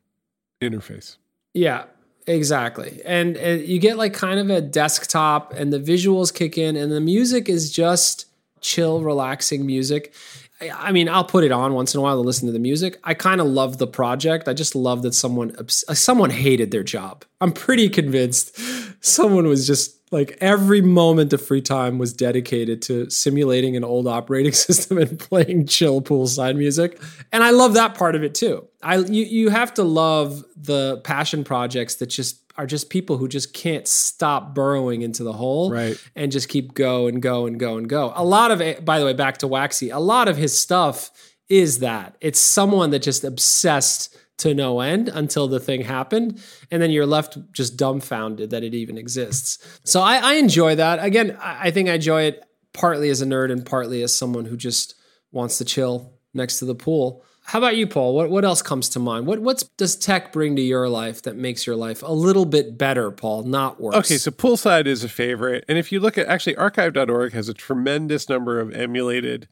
interface. 0.62 1.18
Yeah, 1.54 1.84
exactly. 2.26 3.02
And, 3.06 3.38
and 3.38 3.62
you 3.62 3.80
get 3.80 3.98
like 3.98 4.14
kind 4.14 4.40
of 4.40 4.50
a 4.50 4.60
desktop, 4.60 5.54
and 5.54 5.72
the 5.72 5.80
visuals 5.80 6.34
kick 6.34 6.58
in, 6.58 6.76
and 6.76 6.92
the 6.92 7.02
music 7.02 7.48
is 7.48 7.72
just 7.72 8.26
chill, 8.64 9.02
relaxing 9.02 9.66
music. 9.66 10.14
I- 10.62 10.92
mean, 10.92 11.10
I'll 11.10 11.26
put 11.26 11.44
it 11.44 11.52
on 11.52 11.74
once 11.74 11.94
in 11.94 12.00
a 12.00 12.02
while 12.02 12.16
to 12.16 12.22
listen 12.22 12.48
to 12.48 12.54
the 12.54 12.60
music. 12.60 13.00
I 13.04 13.14
kind 13.14 13.42
of 13.42 13.48
love 13.48 13.78
the 13.78 13.88
project. 13.88 14.48
I 14.48 14.54
just 14.54 14.76
love 14.76 15.02
that 15.04 15.14
someone 15.14 15.56
uh, 15.58 15.94
someone 15.94 16.30
hated 16.30 16.72
their 16.72 16.84
job. 16.84 17.26
I'm 17.42 17.52
pretty 17.52 17.90
convinced 17.90 18.58
someone 19.04 19.48
was 19.48 19.68
just 19.68 19.98
like 20.12 20.38
every 20.40 20.80
moment 20.80 21.34
of 21.34 21.42
free 21.42 21.62
time 21.62 21.98
was 21.98 22.14
dedicated 22.14 22.84
to 22.84 23.10
simulating 23.10 23.76
an 23.76 23.84
old 23.84 24.08
operating 24.08 24.52
system 24.68 25.00
and 25.00 25.20
playing 25.20 25.66
chill 25.66 26.02
poolside 26.02 26.56
music. 26.56 27.02
And 27.32 27.44
I 27.44 27.50
love 27.50 27.74
that 27.74 27.96
part 27.96 28.16
of 28.16 28.24
it 28.24 28.36
too. 28.36 28.68
I 28.82 28.98
you 28.98 29.24
you 29.24 29.50
have 29.50 29.74
to 29.76 29.84
love 29.84 30.46
the 30.56 31.02
passion 31.04 31.44
projects 31.44 31.96
that 31.96 32.08
just 32.08 32.43
are 32.58 32.68
just 32.68 32.90
people 32.90 33.18
who 33.18 33.28
just 33.28 33.54
can't 33.54 33.88
stop 33.88 34.54
burrowing 34.54 35.02
into 35.02 35.24
the 35.24 35.34
hole 35.34 35.72
Right. 35.72 35.98
and 36.16 36.32
just 36.32 36.50
keep 36.50 36.74
go 36.74 37.08
and 37.08 37.22
go 37.22 37.46
and 37.48 37.60
go 37.60 37.78
and 37.78 37.90
go. 37.90 38.14
A 38.16 38.24
lot 38.24 38.52
of 38.52 38.62
it, 38.62 38.86
by 38.86 39.00
the 39.00 39.06
way, 39.06 39.14
back 39.14 39.38
to 39.40 39.48
Waxy, 39.48 39.90
a 39.90 40.00
lot 40.00 40.28
of 40.28 40.38
his 40.38 40.58
stuff 40.60 41.10
is 41.50 41.80
that 41.80 42.16
it's 42.22 42.40
someone 42.40 42.92
that 42.92 43.00
just 43.02 43.24
obsessed 43.24 44.16
to 44.40 44.54
no 44.54 44.80
end 44.80 45.10
until 45.10 45.48
the 45.48 45.60
thing 45.60 45.82
happened. 45.82 46.42
And 46.72 46.82
then 46.82 46.90
you're 46.92 47.06
left 47.06 47.38
just 47.54 47.78
dumbfounded 47.78 48.50
that 48.50 48.64
it 48.64 48.74
even 48.74 48.98
exists. 48.98 49.60
So 49.84 50.02
I, 50.02 50.18
I 50.18 50.34
enjoy 50.36 50.76
that. 50.76 51.04
Again, 51.04 51.38
I 51.42 51.68
I 51.68 51.72
think 51.72 51.90
I 51.90 51.94
enjoy 51.94 52.24
it 52.24 52.44
partly 52.74 53.10
as 53.10 53.22
a 53.22 53.26
nerd 53.26 53.52
and 53.52 53.66
partly 53.66 54.02
as 54.02 54.14
someone 54.16 54.46
who 54.46 54.58
just 54.58 54.96
wants 55.32 55.58
to 55.60 55.66
chill 55.66 56.14
next 56.34 56.60
to 56.60 56.66
the 56.66 56.76
pool. 56.76 57.24
How 57.46 57.60
about 57.60 57.76
you, 57.76 57.88
Paul? 57.88 58.16
What 58.16 58.30
what 58.30 58.46
else 58.46 58.62
comes 58.62 58.90
to 58.90 59.00
mind? 59.00 59.28
What 59.28 59.40
what's 59.40 59.64
does 59.64 59.96
tech 59.96 60.32
bring 60.32 60.56
to 60.56 60.62
your 60.62 60.88
life 60.88 61.22
that 61.24 61.36
makes 61.36 61.68
your 61.68 61.76
life 61.76 62.02
a 62.02 62.12
little 62.12 62.46
bit 62.46 62.78
better, 62.78 63.12
Paul, 63.12 63.44
not 63.44 63.82
worse? 63.82 63.96
Okay, 63.96 64.18
so 64.18 64.32
Poolside 64.32 64.86
is 64.88 65.04
a 65.04 65.10
favorite. 65.10 65.66
And 65.68 65.78
if 65.78 65.92
you 65.92 66.00
look 66.00 66.18
at 66.18 66.28
actually 66.28 66.56
archive.org 66.56 67.34
has 67.34 67.50
a 67.50 67.54
tremendous 67.54 68.30
number 68.30 68.60
of 68.60 68.74
emulated 68.74 69.48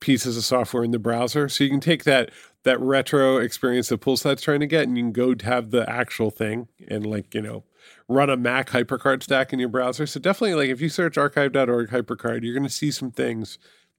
pieces 0.00 0.36
of 0.36 0.44
software 0.44 0.84
in 0.84 0.90
the 0.90 0.98
browser. 0.98 1.48
So 1.48 1.64
you 1.64 1.70
can 1.70 1.80
take 1.80 2.04
that 2.04 2.30
that 2.64 2.80
retro 2.80 3.38
experience 3.38 3.88
that 3.88 4.00
Poolside's 4.00 4.42
trying 4.42 4.60
to 4.60 4.66
get 4.66 4.82
and 4.84 4.96
you 4.96 5.04
can 5.04 5.12
go 5.12 5.34
have 5.44 5.70
the 5.70 5.88
actual 5.88 6.30
thing 6.30 6.68
and 6.88 7.06
like, 7.06 7.34
you 7.34 7.40
know, 7.40 7.64
run 8.08 8.28
a 8.28 8.36
Mac 8.36 8.70
hypercard 8.70 9.22
stack 9.22 9.52
in 9.52 9.60
your 9.60 9.68
browser. 9.68 10.06
So 10.06 10.18
definitely 10.18 10.54
like 10.54 10.70
if 10.70 10.80
you 10.80 10.88
search 10.88 11.16
archive.org 11.16 11.90
hypercard, 11.90 12.42
you're 12.42 12.54
going 12.54 12.64
to 12.64 12.68
see 12.68 12.90
some 12.90 13.12
things 13.12 13.58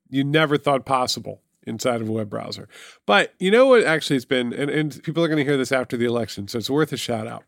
you 0.09 0.23
never 0.23 0.57
thought 0.57 0.85
possible 0.85 1.41
inside 1.67 2.01
of 2.01 2.09
a 2.09 2.11
web 2.11 2.29
browser. 2.29 2.67
But 3.05 3.33
you 3.39 3.51
know 3.51 3.67
what 3.67 3.83
actually 3.83 4.15
it's 4.15 4.25
been 4.25 4.53
and, 4.53 4.69
and 4.69 5.03
people 5.03 5.23
are 5.23 5.27
going 5.27 5.37
to 5.37 5.43
hear 5.43 5.57
this 5.57 5.71
after 5.71 5.97
the 5.97 6.05
election, 6.05 6.47
so 6.47 6.57
it's 6.57 6.69
worth 6.69 6.91
a 6.93 6.97
shout 6.97 7.27
out 7.27 7.43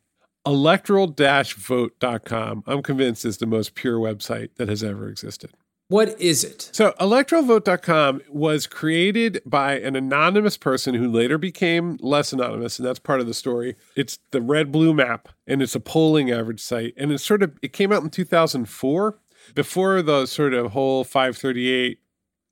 electoral 0.45 1.07
vote.com 1.07 2.63
i'm 2.65 2.81
convinced 2.81 3.25
is 3.25 3.37
the 3.39 3.45
most 3.45 3.75
pure 3.75 3.99
website 3.99 4.49
that 4.55 4.69
has 4.69 4.81
ever 4.83 5.09
existed 5.09 5.51
What 5.89 6.21
is 6.21 6.43
it? 6.43 6.69
So, 6.71 6.93
electoral-vote.com 6.99 8.21
was 8.29 8.67
created 8.67 9.41
by 9.43 9.79
an 9.79 9.95
anonymous 9.95 10.55
person 10.55 10.93
who 10.93 11.07
later 11.09 11.39
became 11.39 11.97
less 11.99 12.31
anonymous, 12.31 12.77
and 12.77 12.87
that's 12.87 12.99
part 12.99 13.21
of 13.21 13.25
the 13.25 13.33
story. 13.33 13.75
It's 13.95 14.19
the 14.29 14.39
red 14.39 14.71
blue 14.71 14.93
map, 14.93 15.29
and 15.47 15.63
it's 15.63 15.73
a 15.73 15.79
polling 15.79 16.29
average 16.29 16.61
site. 16.61 16.93
And 16.95 17.11
it's 17.11 17.25
sort 17.25 17.41
of, 17.41 17.57
it 17.63 17.73
came 17.73 17.91
out 17.91 18.03
in 18.03 18.11
2004 18.11 19.17
before 19.55 20.03
the 20.03 20.27
sort 20.27 20.53
of 20.53 20.73
whole 20.73 21.03
538 21.03 21.97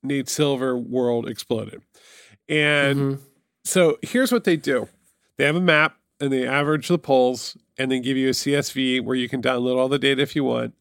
Nate 0.08 0.28
Silver 0.28 0.76
world 0.76 1.28
exploded. 1.28 1.82
And 2.48 2.98
mm-hmm. 2.98 3.22
so, 3.64 3.98
here's 4.02 4.32
what 4.32 4.44
they 4.44 4.56
do 4.56 4.88
they 5.36 5.44
have 5.44 5.56
a 5.56 5.60
map 5.60 5.96
and 6.20 6.32
they 6.32 6.46
average 6.46 6.88
the 6.88 6.98
polls 6.98 7.56
and 7.78 7.90
then 7.90 8.02
give 8.02 8.16
you 8.16 8.28
a 8.28 8.32
CSV 8.32 9.04
where 9.04 9.14
you 9.14 9.28
can 9.28 9.40
download 9.40 9.78
all 9.78 9.88
the 9.88 9.98
data 9.98 10.22
if 10.22 10.34
you 10.34 10.44
want. 10.44 10.74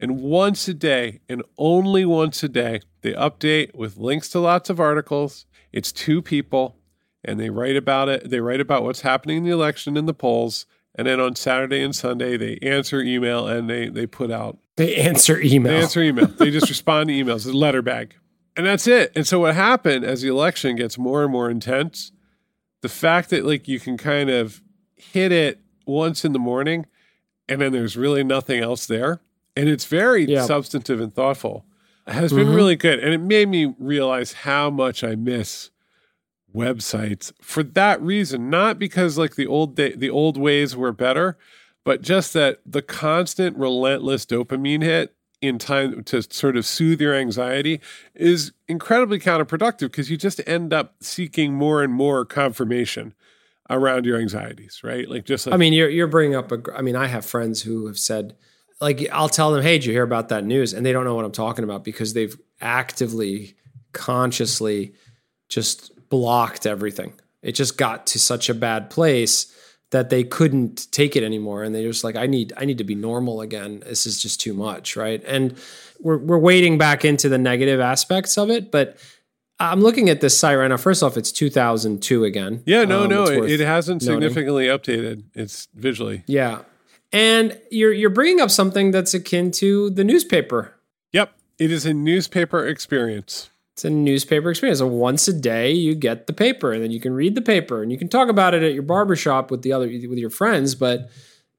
And 0.00 0.20
once 0.20 0.68
a 0.68 0.74
day, 0.74 1.20
and 1.28 1.42
only 1.56 2.04
once 2.04 2.42
a 2.42 2.48
day, 2.48 2.80
they 3.02 3.12
update 3.12 3.74
with 3.74 3.96
links 3.96 4.28
to 4.30 4.40
lots 4.40 4.68
of 4.68 4.80
articles. 4.80 5.46
It's 5.72 5.92
two 5.92 6.20
people, 6.20 6.76
and 7.24 7.38
they 7.38 7.50
write 7.50 7.76
about 7.76 8.08
it. 8.08 8.28
They 8.28 8.40
write 8.40 8.60
about 8.60 8.82
what's 8.82 9.02
happening 9.02 9.38
in 9.38 9.44
the 9.44 9.50
election 9.50 9.96
in 9.96 10.06
the 10.06 10.14
polls. 10.14 10.66
And 10.96 11.06
then 11.06 11.20
on 11.20 11.34
Saturday 11.36 11.82
and 11.82 11.94
Sunday, 11.94 12.36
they 12.36 12.58
answer 12.62 13.00
email 13.00 13.48
and 13.48 13.68
they 13.68 13.88
they 13.88 14.06
put 14.06 14.30
out. 14.30 14.58
They 14.76 14.96
answer 14.96 15.40
email. 15.40 15.72
They 15.72 15.82
answer 15.82 16.02
email. 16.02 16.26
they 16.26 16.50
just 16.50 16.68
respond 16.68 17.08
to 17.08 17.14
emails. 17.14 17.36
It's 17.36 17.46
a 17.46 17.52
letter 17.52 17.82
bag. 17.82 18.14
And 18.56 18.66
that's 18.66 18.86
it. 18.86 19.12
And 19.16 19.26
so 19.26 19.40
what 19.40 19.54
happened 19.54 20.04
as 20.04 20.22
the 20.22 20.28
election 20.28 20.76
gets 20.76 20.96
more 20.96 21.24
and 21.24 21.32
more 21.32 21.50
intense, 21.50 22.12
the 22.82 22.88
fact 22.88 23.30
that 23.30 23.44
like 23.44 23.66
you 23.66 23.80
can 23.80 23.96
kind 23.96 24.30
of 24.30 24.62
hit 24.94 25.32
it 25.32 25.60
once 25.86 26.24
in 26.24 26.32
the 26.32 26.38
morning 26.38 26.86
and 27.48 27.60
then 27.60 27.72
there's 27.72 27.96
really 27.96 28.24
nothing 28.24 28.60
else 28.60 28.86
there 28.86 29.20
and 29.56 29.68
it's 29.68 29.84
very 29.84 30.24
yeah. 30.24 30.44
substantive 30.44 31.00
and 31.00 31.14
thoughtful. 31.14 31.64
Has 32.06 32.34
been 32.34 32.48
mm-hmm. 32.48 32.54
really 32.54 32.76
good, 32.76 32.98
and 32.98 33.14
it 33.14 33.20
made 33.20 33.48
me 33.48 33.74
realize 33.78 34.34
how 34.34 34.68
much 34.68 35.02
I 35.02 35.14
miss 35.14 35.70
websites 36.54 37.32
for 37.40 37.62
that 37.62 38.00
reason. 38.02 38.50
Not 38.50 38.78
because 38.78 39.16
like 39.16 39.36
the 39.36 39.46
old 39.46 39.74
day, 39.74 39.94
the 39.96 40.10
old 40.10 40.36
ways 40.36 40.76
were 40.76 40.92
better, 40.92 41.38
but 41.82 42.02
just 42.02 42.34
that 42.34 42.60
the 42.66 42.82
constant, 42.82 43.56
relentless 43.56 44.26
dopamine 44.26 44.82
hit 44.82 45.14
in 45.44 45.58
time 45.58 46.02
to 46.04 46.22
sort 46.22 46.56
of 46.56 46.66
soothe 46.66 47.00
your 47.00 47.14
anxiety 47.14 47.80
is 48.14 48.52
incredibly 48.68 49.18
counterproductive 49.18 49.80
because 49.80 50.10
you 50.10 50.16
just 50.16 50.40
end 50.46 50.72
up 50.72 50.94
seeking 51.00 51.54
more 51.54 51.82
and 51.82 51.92
more 51.92 52.24
confirmation 52.24 53.14
around 53.70 54.04
your 54.04 54.18
anxieties, 54.18 54.80
right? 54.82 55.08
Like 55.08 55.24
just 55.24 55.46
like, 55.46 55.54
I 55.54 55.56
mean, 55.56 55.72
you're 55.72 55.88
you're 55.88 56.06
bringing 56.06 56.36
up 56.36 56.52
a. 56.52 56.60
I 56.76 56.82
mean, 56.82 56.96
I 56.96 57.06
have 57.06 57.24
friends 57.24 57.62
who 57.62 57.86
have 57.86 57.98
said 57.98 58.36
like 58.80 59.08
I'll 59.12 59.28
tell 59.28 59.52
them, 59.52 59.62
"Hey, 59.62 59.78
did 59.78 59.86
you 59.86 59.92
hear 59.92 60.02
about 60.02 60.28
that 60.28 60.44
news?" 60.44 60.72
and 60.72 60.84
they 60.84 60.92
don't 60.92 61.04
know 61.04 61.14
what 61.14 61.24
I'm 61.24 61.32
talking 61.32 61.64
about 61.64 61.84
because 61.84 62.12
they've 62.14 62.36
actively 62.60 63.56
consciously 63.92 64.94
just 65.48 65.92
blocked 66.08 66.66
everything. 66.66 67.14
It 67.42 67.52
just 67.52 67.76
got 67.76 68.06
to 68.08 68.18
such 68.18 68.48
a 68.48 68.54
bad 68.54 68.90
place 68.90 69.54
that 69.94 70.10
they 70.10 70.24
couldn't 70.24 70.90
take 70.90 71.14
it 71.14 71.22
anymore 71.22 71.62
and 71.62 71.72
they 71.72 71.84
just 71.84 72.02
like 72.02 72.16
I 72.16 72.26
need 72.26 72.52
I 72.56 72.64
need 72.64 72.78
to 72.78 72.84
be 72.84 72.96
normal 72.96 73.40
again. 73.40 73.84
This 73.86 74.06
is 74.06 74.20
just 74.20 74.40
too 74.40 74.52
much, 74.52 74.96
right? 74.96 75.22
And 75.24 75.56
we're 76.00 76.18
we're 76.18 76.38
wading 76.38 76.78
back 76.78 77.04
into 77.04 77.28
the 77.28 77.38
negative 77.38 77.78
aspects 77.78 78.36
of 78.36 78.50
it, 78.50 78.72
but 78.72 78.98
I'm 79.60 79.82
looking 79.82 80.08
at 80.08 80.20
this 80.20 80.36
site 80.36 80.58
right 80.58 80.66
now. 80.66 80.78
First 80.78 81.04
off, 81.04 81.16
it's 81.16 81.30
2002 81.30 82.24
again. 82.24 82.64
Yeah, 82.66 82.84
no, 82.84 83.04
um, 83.04 83.08
no, 83.08 83.22
it, 83.22 83.52
it, 83.52 83.60
hasn't 83.60 84.02
noting. 84.02 84.20
significantly 84.20 84.66
updated. 84.66 85.22
It's 85.32 85.68
visually. 85.76 86.24
Yeah, 86.26 86.62
and 87.12 87.56
you're 87.70 87.92
you're 87.92 88.10
bringing 88.10 88.40
up 88.40 88.50
something 88.50 88.90
that's 88.90 89.14
akin 89.14 89.52
to 89.52 89.90
the 89.90 90.02
newspaper. 90.02 90.74
Yep, 91.12 91.32
it 91.60 91.70
is 91.70 91.86
a 91.86 91.94
newspaper 91.94 92.66
experience. 92.66 93.50
It's 93.74 93.84
a 93.84 93.90
newspaper 93.90 94.50
experience. 94.50 94.78
So 94.78 94.86
once 94.86 95.26
a 95.26 95.32
day, 95.32 95.72
you 95.72 95.96
get 95.96 96.28
the 96.28 96.32
paper, 96.32 96.72
and 96.72 96.80
then 96.80 96.92
you 96.92 97.00
can 97.00 97.12
read 97.12 97.34
the 97.34 97.42
paper, 97.42 97.82
and 97.82 97.90
you 97.90 97.98
can 97.98 98.08
talk 98.08 98.28
about 98.28 98.54
it 98.54 98.62
at 98.62 98.72
your 98.72 98.84
barbershop 98.84 99.50
with 99.50 99.62
the 99.62 99.72
other 99.72 99.86
with 99.86 100.18
your 100.18 100.30
friends. 100.30 100.76
But 100.76 101.10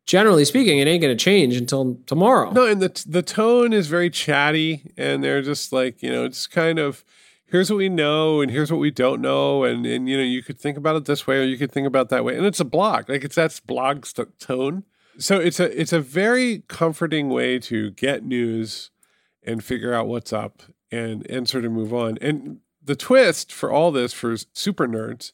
generally 0.05 0.45
speaking, 0.45 0.79
it 0.79 0.88
ain't 0.88 1.01
going 1.01 1.15
to 1.15 1.22
change 1.22 1.57
until 1.57 2.00
tomorrow. 2.05 2.51
No, 2.51 2.65
and 2.65 2.81
the 2.81 3.03
the 3.05 3.22
tone 3.22 3.74
is 3.74 3.88
very 3.88 4.10
chatty, 4.10 4.93
and 4.95 5.22
they're 5.22 5.41
just 5.41 5.74
like 5.74 6.01
you 6.01 6.10
know, 6.10 6.24
it's 6.24 6.48
kind 6.48 6.79
of 6.79 7.03
here's 7.48 7.69
what 7.69 7.77
we 7.77 7.89
know 7.89 8.41
and 8.41 8.50
here's 8.50 8.72
what 8.72 8.79
we 8.79 8.91
don't 8.91 9.22
know 9.22 9.63
and 9.63 9.86
and 9.86 10.10
you 10.10 10.17
know 10.17 10.24
you 10.24 10.41
could 10.41 10.60
think 10.60 10.77
about 10.77 10.95
it 10.95 11.05
this 11.05 11.27
way 11.27 11.38
or 11.38 11.43
you 11.43 11.57
could 11.57 11.72
think 11.72 11.88
about 11.88 12.10
that 12.10 12.25
way 12.25 12.36
and 12.36 12.45
it's 12.45 12.60
a 12.60 12.65
blog 12.65 13.07
like 13.07 13.24
it's 13.24 13.36
that's 13.36 13.60
blog 13.60 14.05
st- 14.05 14.39
tone 14.39 14.84
so 15.17 15.39
it's 15.39 15.60
a 15.60 15.79
it's 15.79 15.93
a 15.93 16.01
very 16.01 16.63
comforting 16.67 17.29
way 17.29 17.60
to 17.60 17.91
get 17.91 18.24
news 18.24 18.89
and 19.43 19.63
figure 19.63 19.93
out 19.93 20.07
what's 20.07 20.34
up 20.34 20.63
and 20.92 21.25
and 21.30 21.48
sort 21.48 21.65
of 21.65 21.72
move 21.72 21.94
on. 21.94 22.18
And 22.22 22.60
the 22.84 22.96
twist 22.96 23.51
for 23.51 23.72
all 23.72 23.92
this 23.92 24.13
for 24.13 24.36
super 24.54 24.88
nerds 24.88 25.32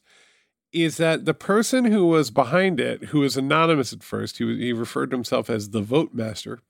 is 0.72 0.96
that 0.96 1.26
the 1.26 1.34
person 1.34 1.84
who 1.86 2.06
was 2.06 2.30
behind 2.30 2.80
it, 2.80 3.04
who 3.06 3.20
was 3.20 3.36
anonymous 3.36 3.92
at 3.92 4.02
first, 4.02 4.38
he, 4.38 4.56
he 4.56 4.72
referred 4.72 5.10
to 5.10 5.16
himself 5.16 5.50
as 5.50 5.70
the 5.70 5.82
vote 5.82 6.14
master, 6.14 6.60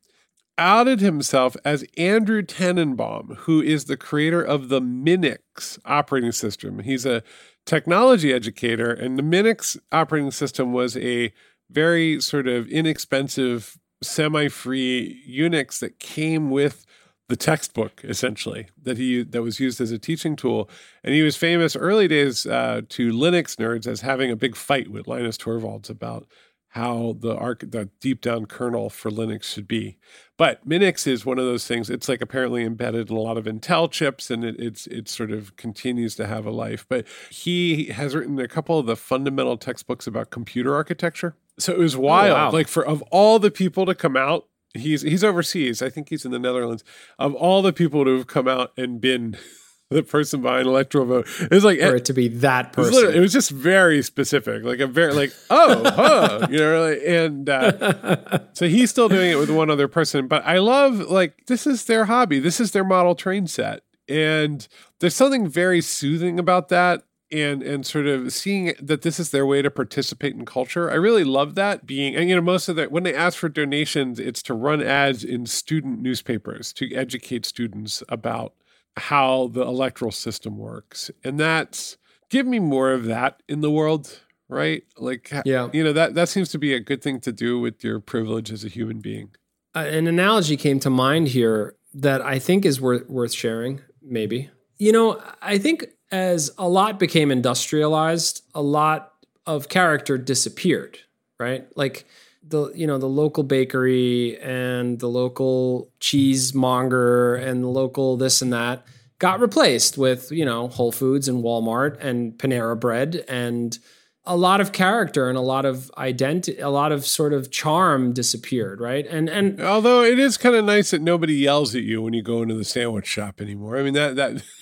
outed 0.59 1.01
himself 1.01 1.57
as 1.65 1.85
Andrew 1.97 2.43
Tanenbaum, 2.43 3.37
who 3.39 3.63
is 3.63 3.85
the 3.85 3.97
creator 3.97 4.43
of 4.43 4.69
the 4.69 4.81
Minix 4.81 5.79
operating 5.85 6.33
system. 6.33 6.81
He's 6.81 7.07
a 7.07 7.23
technology 7.65 8.33
educator, 8.33 8.91
and 8.93 9.19
the 9.19 9.23
Minix 9.23 9.79
operating 9.93 10.33
system 10.33 10.73
was 10.73 10.97
a 10.97 11.33
very 11.71 12.21
sort 12.21 12.49
of 12.49 12.69
inexpensive, 12.69 13.79
semi 14.03 14.49
free 14.49 15.23
Unix 15.31 15.79
that 15.79 16.01
came 16.01 16.51
with 16.51 16.85
the 17.33 17.37
textbook 17.37 18.03
essentially 18.05 18.67
that 18.83 18.99
he 18.99 19.23
that 19.23 19.41
was 19.41 19.59
used 19.59 19.81
as 19.81 19.91
a 19.91 19.99
teaching 19.99 20.37
tool 20.37 20.69
and 21.03 21.15
he 21.15 21.23
was 21.23 21.35
famous 21.35 21.75
early 21.75 22.07
days 22.07 22.45
uh, 22.45 22.83
to 22.91 23.11
linux 23.11 23.57
nerds 23.57 23.87
as 23.87 24.03
having 24.03 24.31
a 24.31 24.37
big 24.37 24.55
fight 24.55 24.91
with 24.91 25.09
linus 25.09 25.39
torvalds 25.39 25.89
about 25.89 26.27
how 26.69 27.17
the 27.21 27.35
arc 27.35 27.61
the 27.61 27.89
deep 28.03 28.21
down 28.21 28.45
kernel 28.45 28.91
for 28.91 29.11
linux 29.11 29.45
should 29.45 29.67
be 29.67 29.97
but 30.37 30.69
minix 30.69 31.07
is 31.07 31.25
one 31.25 31.39
of 31.39 31.47
those 31.47 31.67
things 31.67 31.89
it's 31.89 32.07
like 32.07 32.21
apparently 32.21 32.65
embedded 32.65 33.09
in 33.09 33.17
a 33.17 33.19
lot 33.19 33.39
of 33.39 33.47
intel 33.47 33.91
chips 33.91 34.31
and 34.31 34.45
it, 34.45 34.55
it's 34.59 34.87
it 34.89 35.09
sort 35.09 35.31
of 35.31 35.57
continues 35.57 36.15
to 36.15 36.27
have 36.27 36.45
a 36.45 36.51
life 36.51 36.85
but 36.91 37.07
he 37.31 37.87
has 37.87 38.15
written 38.15 38.39
a 38.39 38.47
couple 38.47 38.79
of 38.79 38.85
the 38.85 38.95
fundamental 38.95 39.57
textbooks 39.57 40.07
about 40.07 40.29
computer 40.29 40.75
architecture 40.75 41.35
so 41.59 41.73
it 41.73 41.79
was 41.79 41.97
wild. 41.97 42.33
Oh, 42.33 42.35
wow. 42.35 42.51
Like 42.51 42.69
for 42.69 42.85
of 42.85 43.03
all 43.11 43.39
the 43.39 43.51
people 43.51 43.87
to 43.87 43.95
come 43.95 44.17
out, 44.17 44.47
he's 44.75 45.03
he's 45.03 45.25
overseas. 45.25 45.83
I 45.83 45.89
think 45.89 46.09
he's 46.09 46.25
in 46.25 46.33
the 46.33 46.39
Netherlands. 46.39 46.85
Of 47.19 47.35
all 47.35 47.63
the 47.63 47.73
people 47.73 48.05
to 48.05 48.17
have 48.17 48.27
come 48.27 48.49
out 48.49 48.73
and 48.77 49.01
been 49.01 49.37
the 49.91 50.03
person 50.03 50.43
behind 50.43 50.67
Electoral-vote, 50.67 51.29
it 51.41 51.51
was 51.51 51.65
like 51.65 51.79
for 51.79 51.97
it 51.97 52.05
to 52.07 52.13
be 52.13 52.29
that 52.29 52.73
person. 52.73 52.95
It 52.95 53.07
was, 53.07 53.15
it 53.17 53.21
was 53.21 53.33
just 53.33 53.51
very 53.51 54.03
specific, 54.03 54.63
like 54.65 54.81
a 54.81 54.87
very 54.87 55.13
like 55.13 55.33
oh 55.51 55.83
huh, 55.95 56.47
you 56.51 56.59
know, 56.59 56.89
like, 56.89 57.01
and 57.07 57.49
uh, 57.49 58.39
so 58.53 58.69
he's 58.69 58.91
still 58.91 59.09
doing 59.09 59.31
it 59.31 59.37
with 59.37 59.51
one 59.51 59.71
other 59.71 59.89
person. 59.89 60.29
But 60.29 60.45
I 60.47 60.59
love 60.59 61.01
like 61.01 61.47
this 61.47 61.67
is 61.67 61.85
their 61.85 62.07
hobby. 62.07 62.39
This 62.39 62.61
is 62.61 62.73
their 62.73 62.85
model 62.85 63.15
train 63.15 63.47
set, 63.47 63.83
and 64.09 64.67
there's 65.01 65.17
something 65.17 65.49
very 65.49 65.81
soothing 65.81 66.39
about 66.39 66.69
that 66.69 67.03
and 67.33 67.63
and 67.63 67.87
sort 67.87 68.07
of 68.07 68.33
seeing 68.33 68.75
that 68.81 69.03
this 69.03 69.19
is 69.19 69.31
their 69.31 69.47
way 69.47 69.63
to 69.63 69.71
participate 69.71 70.35
in 70.35 70.45
culture. 70.45 70.91
I 70.91 70.95
really 70.95 71.25
love 71.25 71.55
that 71.55 71.87
being 71.87 72.15
and 72.15 72.29
you 72.29 72.37
know 72.37 72.43
most 72.43 72.69
of 72.69 72.77
the 72.77 72.85
when 72.85 73.03
they 73.03 73.15
ask 73.15 73.39
for 73.39 73.49
donations 73.49 74.21
it's 74.21 74.43
to 74.43 74.55
run 74.55 74.83
ads 74.83 75.25
in 75.25 75.47
student 75.47 76.01
newspapers 76.01 76.73
to 76.75 76.95
educate 76.95 77.47
students 77.47 78.03
about 78.09 78.55
how 78.97 79.49
the 79.49 79.63
electoral 79.63 80.13
system 80.13 80.59
works. 80.59 81.11
And 81.25 81.41
that's 81.41 81.97
give 82.29 82.47
me 82.47 82.59
more 82.59 82.93
of 82.93 83.05
that 83.07 83.43
in 83.49 83.61
the 83.61 83.71
world, 83.71 84.21
right? 84.49 84.83
Like 84.97 85.33
yeah. 85.45 85.69
you 85.73 85.83
know 85.83 85.93
that 85.93 86.15
that 86.15 86.29
seems 86.29 86.51
to 86.51 86.59
be 86.59 86.75
a 86.75 86.81
good 86.81 87.03
thing 87.03 87.21
to 87.21 87.33
do 87.33 87.59
with 87.59 87.83
your 87.83 88.01
privilege 88.01 88.53
as 88.53 88.65
a 88.65 88.69
human 88.69 89.01
being. 89.01 89.31
Uh, 89.75 89.81
an 89.81 90.07
analogy 90.07 90.57
came 90.57 90.79
to 90.81 90.91
mind 90.91 91.29
here 91.29 91.77
that 91.95 92.21
I 92.21 92.39
think 92.39 92.65
is 92.65 92.81
worth 92.81 93.09
worth 93.09 93.33
sharing 93.33 93.81
maybe. 94.03 94.51
You 94.79 94.93
know, 94.93 95.23
I 95.41 95.59
think 95.59 95.87
as 96.13 96.51
a 96.59 96.69
lot 96.69 97.01
became 97.01 97.31
industrialized, 97.31 98.45
a 98.55 98.63
lot 98.63 99.15
of 99.47 99.69
character 99.69 100.19
disappeared, 100.19 100.99
right? 101.41 101.67
Like 101.75 102.05
the 102.47 102.71
you 102.75 102.87
know 102.87 102.99
the 102.99 103.09
local 103.09 103.43
bakery 103.43 104.39
and 104.41 104.99
the 104.99 105.09
local 105.09 105.91
cheesemonger 106.01 107.37
and 107.37 107.65
the 107.65 107.69
local 107.69 108.17
this 108.17 108.43
and 108.43 108.53
that 108.53 108.85
got 109.19 109.41
replaced 109.41 109.97
with 109.97 110.31
you 110.31 110.45
know 110.45 110.69
Whole 110.69 110.93
Foods 110.93 111.29
and 111.29 111.43
Walmart 111.43 111.99
and 112.01 112.33
Panera 112.33 112.79
Bread 112.79 113.25
and 113.29 113.79
a 114.25 114.37
lot 114.37 114.61
of 114.61 114.71
character 114.71 115.29
and 115.29 115.39
a 115.39 115.43
lot 115.43 115.65
of 115.65 115.91
identity 115.97 116.59
a 116.61 116.69
lot 116.69 116.93
of 116.93 117.07
sort 117.07 117.33
of 117.33 117.51
charm 117.51 118.13
disappeared 118.13 118.81
right 118.81 119.07
and 119.07 119.29
and 119.29 119.61
although 119.61 120.03
it 120.03 120.19
is 120.19 120.37
kind 120.37 120.55
of 120.55 120.65
nice 120.65 120.91
that 120.91 121.01
nobody 121.01 121.35
yells 121.35 121.75
at 121.75 121.83
you 121.83 122.03
when 122.03 122.13
you 122.13 122.23
go 122.23 122.43
into 122.43 122.55
the 122.55 122.65
sandwich 122.65 123.07
shop 123.07 123.41
anymore 123.41 123.77
i 123.77 123.83
mean 123.83 123.95
that 123.95 124.17
that 124.17 124.43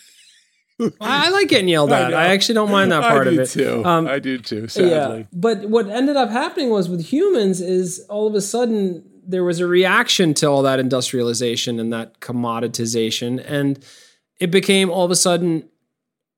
I 1.00 1.30
like 1.30 1.48
getting 1.48 1.68
yelled 1.68 1.92
at. 1.92 2.14
I, 2.14 2.24
I, 2.24 2.26
actually 2.28 2.54
don't 2.54 2.70
mind 2.70 2.92
that 2.92 3.02
part 3.02 3.26
of 3.26 3.38
it. 3.38 3.48
Too. 3.48 3.84
Um, 3.84 4.06
I 4.06 4.18
do 4.18 4.38
too. 4.38 4.68
Sadly, 4.68 5.18
yeah. 5.20 5.24
But 5.32 5.68
what 5.68 5.88
ended 5.88 6.16
up 6.16 6.30
happening 6.30 6.70
was 6.70 6.88
with 6.88 7.06
humans 7.06 7.60
is 7.60 8.04
all 8.08 8.26
of 8.26 8.34
a 8.34 8.40
sudden 8.40 9.04
there 9.26 9.44
was 9.44 9.60
a 9.60 9.66
reaction 9.66 10.34
to 10.34 10.46
all 10.46 10.62
that 10.62 10.78
industrialization 10.78 11.78
and 11.78 11.92
that 11.92 12.20
commoditization. 12.20 13.42
And 13.46 13.84
it 14.38 14.50
became 14.50 14.90
all 14.90 15.04
of 15.04 15.10
a 15.10 15.16
sudden 15.16 15.68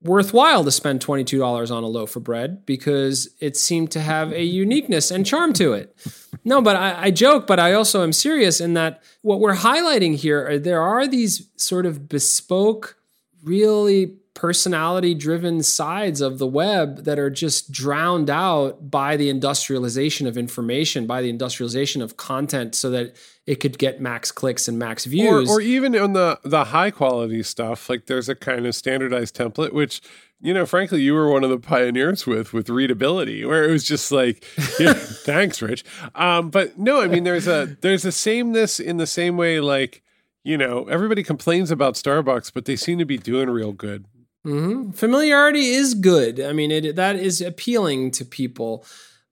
worthwhile 0.03 0.65
to 0.65 0.71
spend 0.71 1.01
$22 1.01 1.71
on 1.71 1.83
a 1.83 1.87
loaf 1.87 2.17
of 2.17 2.25
bread 2.25 2.67
because 2.67 3.29
it 3.41 3.57
seemed 3.57 3.91
to 3.93 4.01
have 4.01 4.33
a 4.33 4.43
uniqueness 4.43 5.11
and 5.11 5.25
charm 5.25 5.53
to 5.55 5.73
it. 5.73 5.97
No, 6.45 6.61
but 6.61 6.75
I, 6.75 7.05
I, 7.05 7.11
joke, 7.13 7.47
but 7.47 7.61
I 7.61 7.73
also 7.73 8.03
am 8.03 8.13
serious 8.13 8.61
in 8.61 8.75
that 8.75 9.01
what 9.21 9.39
we're 9.39 9.55
highlighting 9.55 10.17
here 10.17 10.45
are 10.45 10.59
there 10.59 10.83
are 10.83 11.07
these 11.07 11.49
sort 11.57 11.87
of 11.87 12.09
bespoke, 12.09 12.97
really 13.45 14.17
personality 14.35 15.15
driven 15.15 15.63
sides 15.63 16.21
of 16.21 16.39
the 16.39 16.47
web 16.47 17.05
that 17.05 17.19
are 17.19 17.31
just 17.31 17.71
drowned 17.71 18.31
out 18.31 18.91
by 18.91 19.17
the 19.17 19.29
industrialization 19.29 20.27
of 20.27 20.39
information, 20.39 21.07
by 21.07 21.21
the 21.21 21.29
industrialization 21.29 22.01
of 22.01 22.17
content 22.17 22.75
so 22.75 22.91
that 22.91 23.15
it 23.47 23.57
could 23.57 23.79
get 23.79 24.01
max 24.01 24.33
clicks 24.33 24.69
and 24.69 24.79
max 24.79 25.05
views. 25.05 25.51
Or, 25.51 25.59
or 25.59 25.61
even 25.61 25.97
on 25.97 26.15
the, 26.15 26.41
the 26.45 26.65
high 26.65 26.91
quality 26.91 27.43
stuff, 27.43 27.91
like 27.91 28.07
there's 28.07 28.29
a 28.29 28.35
kind 28.35 28.67
of 28.67 28.75
standardized 28.75 29.37
template, 29.37 29.73
which 29.73 30.01
you 30.45 30.53
know, 30.53 30.67
frankly, 30.67 31.01
you 31.01 31.15
were 31.15 31.31
one 31.31 31.45
of 31.45 31.51
the 31.51 31.59
pioneers 31.59 32.27
with 32.27 32.53
with 32.53 32.69
readability, 32.69 33.45
where 33.45 33.63
it 33.63 33.71
was 33.71 33.85
just 33.85 34.11
like, 34.11 34.45
yeah, 34.81 34.93
thanks, 34.93 35.63
Rich. 35.63 35.85
Um, 36.17 36.51
but 36.51 36.77
no, 36.77 37.01
I 37.01 37.07
mean, 37.07 37.23
there's 37.23 37.47
a 37.47 37.77
there's 37.81 38.05
a 38.05 38.11
sameness 38.11 38.81
in 38.81 38.97
the 38.97 39.07
same 39.07 39.37
way, 39.37 39.61
like 39.61 40.03
you 40.45 40.59
know, 40.59 40.85
everybody 40.85 41.23
complains 41.23 41.71
about 41.71 41.95
Starbucks, 41.95 42.53
but 42.53 42.65
they 42.65 42.75
seem 42.75 42.99
to 42.99 43.05
be 43.05 43.17
doing 43.17 43.49
real 43.49 43.73
good. 43.73 44.07
Mm-hmm. 44.47 44.91
Familiarity 44.91 45.71
is 45.71 45.95
good. 45.95 46.41
I 46.41 46.53
mean, 46.53 46.71
it 46.71 46.97
that 46.97 47.17
is 47.17 47.41
appealing 47.41 48.11
to 48.13 48.25
people. 48.25 48.85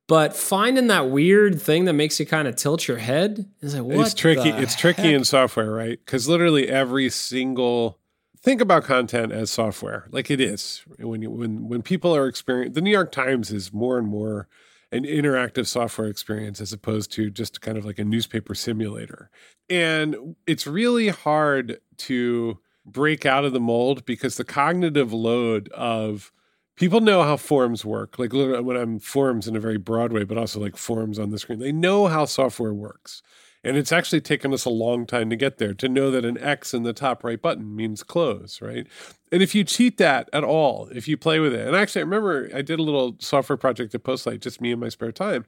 But 0.06 0.34
finding 0.34 0.88
that 0.88 1.08
weird 1.08 1.62
thing 1.62 1.84
that 1.84 1.92
makes 1.92 2.18
you 2.18 2.26
kind 2.26 2.48
of 2.48 2.56
tilt 2.56 2.88
your 2.88 2.96
head 2.96 3.48
is 3.60 3.76
like 3.76 3.84
what? 3.84 4.06
It's 4.06 4.14
tricky. 4.14 4.48
It's 4.48 4.72
heck? 4.74 4.80
tricky 4.80 5.14
in 5.14 5.22
software, 5.24 5.70
right? 5.70 6.00
Because 6.04 6.28
literally 6.28 6.68
every 6.68 7.08
single 7.10 8.00
think 8.42 8.60
about 8.60 8.84
content 8.84 9.32
as 9.32 9.50
software, 9.50 10.06
like 10.10 10.30
it 10.30 10.40
is. 10.40 10.82
When 10.98 11.22
you, 11.22 11.30
when 11.30 11.68
when 11.68 11.82
people 11.82 12.14
are 12.14 12.26
experiencing, 12.26 12.72
the 12.72 12.80
New 12.80 12.90
York 12.90 13.12
Times 13.12 13.50
is 13.50 13.72
more 13.72 13.98
and 13.98 14.08
more 14.08 14.48
an 14.92 15.04
interactive 15.04 15.68
software 15.68 16.08
experience 16.08 16.60
as 16.60 16.72
opposed 16.72 17.12
to 17.12 17.30
just 17.30 17.60
kind 17.60 17.78
of 17.78 17.84
like 17.84 18.00
a 18.00 18.04
newspaper 18.04 18.54
simulator, 18.54 19.30
and 19.68 20.34
it's 20.46 20.66
really 20.66 21.08
hard 21.08 21.80
to 21.98 22.58
break 22.84 23.26
out 23.26 23.44
of 23.44 23.52
the 23.52 23.60
mold 23.60 24.04
because 24.04 24.37
the 24.37 24.44
cognitive 24.44 25.12
load 25.12 25.68
of 25.70 26.32
people 26.76 27.00
know 27.00 27.22
how 27.22 27.37
forms 27.37 27.84
work. 27.84 28.18
Like 28.18 28.32
when 28.32 28.76
I'm 28.76 28.99
forms 28.99 29.46
in 29.46 29.56
a 29.56 29.60
very 29.60 29.76
broad 29.76 30.12
way, 30.12 30.25
but 30.25 30.38
also 30.38 30.60
like 30.60 30.76
forms 30.76 31.18
on 31.18 31.30
the 31.30 31.38
screen, 31.38 31.58
they 31.58 31.72
know 31.72 32.06
how 32.06 32.25
software 32.25 32.75
works. 32.75 33.22
And 33.62 33.76
it's 33.76 33.92
actually 33.92 34.22
taken 34.22 34.54
us 34.54 34.64
a 34.64 34.70
long 34.70 35.04
time 35.04 35.28
to 35.28 35.37
get 35.37 35.58
there 35.58 35.75
to 35.75 35.88
know 35.88 36.10
that 36.10 36.25
an 36.25 36.38
X 36.38 36.72
in 36.72 36.82
the 36.82 36.94
top 36.94 37.22
right 37.22 37.40
button 37.40 37.76
means 37.76 38.02
close, 38.02 38.62
right? 38.62 38.87
And 39.30 39.42
if 39.42 39.54
you 39.54 39.64
cheat 39.64 39.99
that 39.99 40.30
at 40.32 40.44
all, 40.44 40.88
if 40.94 41.06
you 41.06 41.18
play 41.18 41.40
with 41.40 41.52
it, 41.52 41.66
and 41.66 41.76
actually, 41.76 42.00
I 42.00 42.04
remember 42.04 42.49
I 42.54 42.62
did 42.62 42.78
a 42.78 42.82
little 42.82 43.16
software 43.18 43.58
project 43.58 43.94
at 43.94 44.02
Postlight, 44.02 44.40
just 44.40 44.62
me 44.62 44.72
in 44.72 44.80
my 44.80 44.88
spare 44.88 45.12
time. 45.12 45.44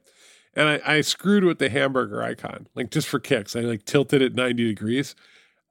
And 0.54 0.68
I, 0.68 0.80
I 0.84 1.00
screwed 1.00 1.44
with 1.44 1.58
the 1.58 1.70
hamburger 1.70 2.22
icon, 2.22 2.68
like 2.74 2.90
just 2.90 3.08
for 3.08 3.18
kicks. 3.18 3.56
I 3.56 3.60
like 3.60 3.86
tilted 3.86 4.20
it 4.20 4.34
90 4.34 4.66
degrees 4.66 5.14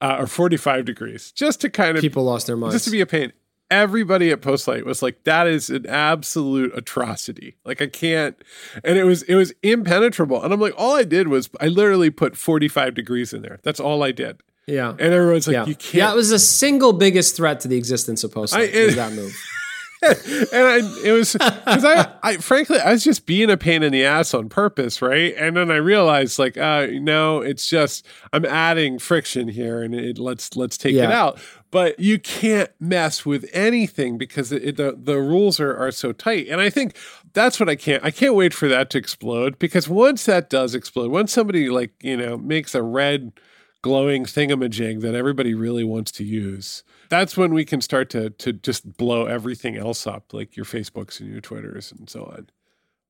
uh, 0.01 0.17
or 0.19 0.27
45 0.27 0.85
degrees 0.85 1.31
just 1.31 1.61
to 1.61 1.69
kind 1.69 1.95
of 1.95 2.01
people 2.01 2.23
lost 2.23 2.47
their 2.47 2.57
minds. 2.57 2.75
just 2.75 2.85
to 2.85 2.91
be 2.91 3.01
a 3.01 3.05
pain. 3.05 3.31
Everybody 3.69 4.31
at 4.31 4.41
postlight 4.41 4.83
was 4.83 5.01
like 5.01 5.23
that 5.23 5.47
is 5.47 5.69
an 5.69 5.85
absolute 5.87 6.75
atrocity. 6.75 7.55
Like 7.63 7.81
i 7.81 7.87
can't 7.87 8.35
and 8.83 8.97
it 8.97 9.03
was 9.03 9.23
it 9.23 9.35
was 9.35 9.53
impenetrable. 9.63 10.43
And 10.43 10.53
i'm 10.53 10.59
like 10.59 10.73
all 10.77 10.95
i 10.95 11.03
did 11.03 11.27
was 11.27 11.49
i 11.61 11.67
literally 11.67 12.09
put 12.09 12.35
45 12.35 12.93
degrees 12.93 13.33
in 13.33 13.41
there. 13.41 13.59
That's 13.63 13.79
all 13.79 14.03
i 14.03 14.11
did. 14.11 14.41
Yeah. 14.67 14.89
And 14.91 15.13
everyone's 15.13 15.47
like 15.47 15.53
yeah. 15.53 15.65
you 15.65 15.75
can't 15.75 15.93
yeah 15.95 16.11
it 16.11 16.15
was 16.15 16.29
the 16.29 16.39
single 16.39 16.93
biggest 16.93 17.37
threat 17.37 17.59
to 17.61 17.67
the 17.67 17.77
existence 17.77 18.23
of 18.23 18.33
postlight 18.33 18.75
I, 18.75 18.85
was 18.85 18.95
that 18.95 19.13
move 19.13 19.35
and 20.03 20.17
I, 20.51 20.77
it 21.03 21.11
was 21.11 21.33
because 21.33 21.85
I, 21.85 22.11
I, 22.23 22.37
frankly, 22.37 22.79
I 22.79 22.91
was 22.91 23.03
just 23.03 23.27
being 23.27 23.51
a 23.51 23.57
pain 23.57 23.83
in 23.83 23.91
the 23.91 24.03
ass 24.03 24.33
on 24.33 24.49
purpose, 24.49 24.99
right? 24.99 25.35
And 25.37 25.55
then 25.55 25.69
I 25.69 25.75
realized, 25.75 26.39
like, 26.39 26.57
uh, 26.57 26.87
no, 26.89 27.41
it's 27.41 27.69
just 27.69 28.07
I'm 28.33 28.43
adding 28.43 28.97
friction 28.97 29.47
here, 29.47 29.83
and 29.83 29.93
it, 29.93 30.17
let's 30.17 30.55
let's 30.55 30.75
take 30.75 30.95
yeah. 30.95 31.03
it 31.03 31.11
out. 31.11 31.39
But 31.69 31.99
you 31.99 32.17
can't 32.17 32.71
mess 32.79 33.27
with 33.27 33.47
anything 33.53 34.17
because 34.17 34.51
it, 34.51 34.75
the 34.75 34.97
the 34.99 35.19
rules 35.19 35.59
are 35.59 35.77
are 35.77 35.91
so 35.91 36.11
tight. 36.13 36.47
And 36.47 36.59
I 36.59 36.71
think 36.71 36.95
that's 37.33 37.59
what 37.59 37.69
I 37.69 37.75
can't. 37.75 38.03
I 38.03 38.09
can't 38.09 38.33
wait 38.33 38.55
for 38.55 38.67
that 38.67 38.89
to 38.91 38.97
explode 38.97 39.59
because 39.59 39.87
once 39.87 40.25
that 40.25 40.49
does 40.49 40.73
explode, 40.73 41.11
once 41.11 41.31
somebody 41.31 41.69
like 41.69 41.91
you 42.01 42.17
know 42.17 42.37
makes 42.37 42.73
a 42.73 42.81
red 42.81 43.33
glowing 43.81 44.25
thingamajig 44.25 45.01
that 45.01 45.15
everybody 45.15 45.53
really 45.53 45.83
wants 45.83 46.11
to 46.11 46.23
use 46.23 46.83
that's 47.11 47.35
when 47.35 47.53
we 47.53 47.65
can 47.65 47.81
start 47.81 48.09
to 48.09 48.31
to 48.31 48.53
just 48.53 48.97
blow 48.97 49.25
everything 49.25 49.75
else 49.75 50.07
up, 50.07 50.33
like 50.33 50.55
your 50.55 50.65
Facebooks 50.65 51.19
and 51.19 51.29
your 51.29 51.41
Twitters 51.41 51.91
and 51.91 52.09
so 52.09 52.23
on. 52.23 52.49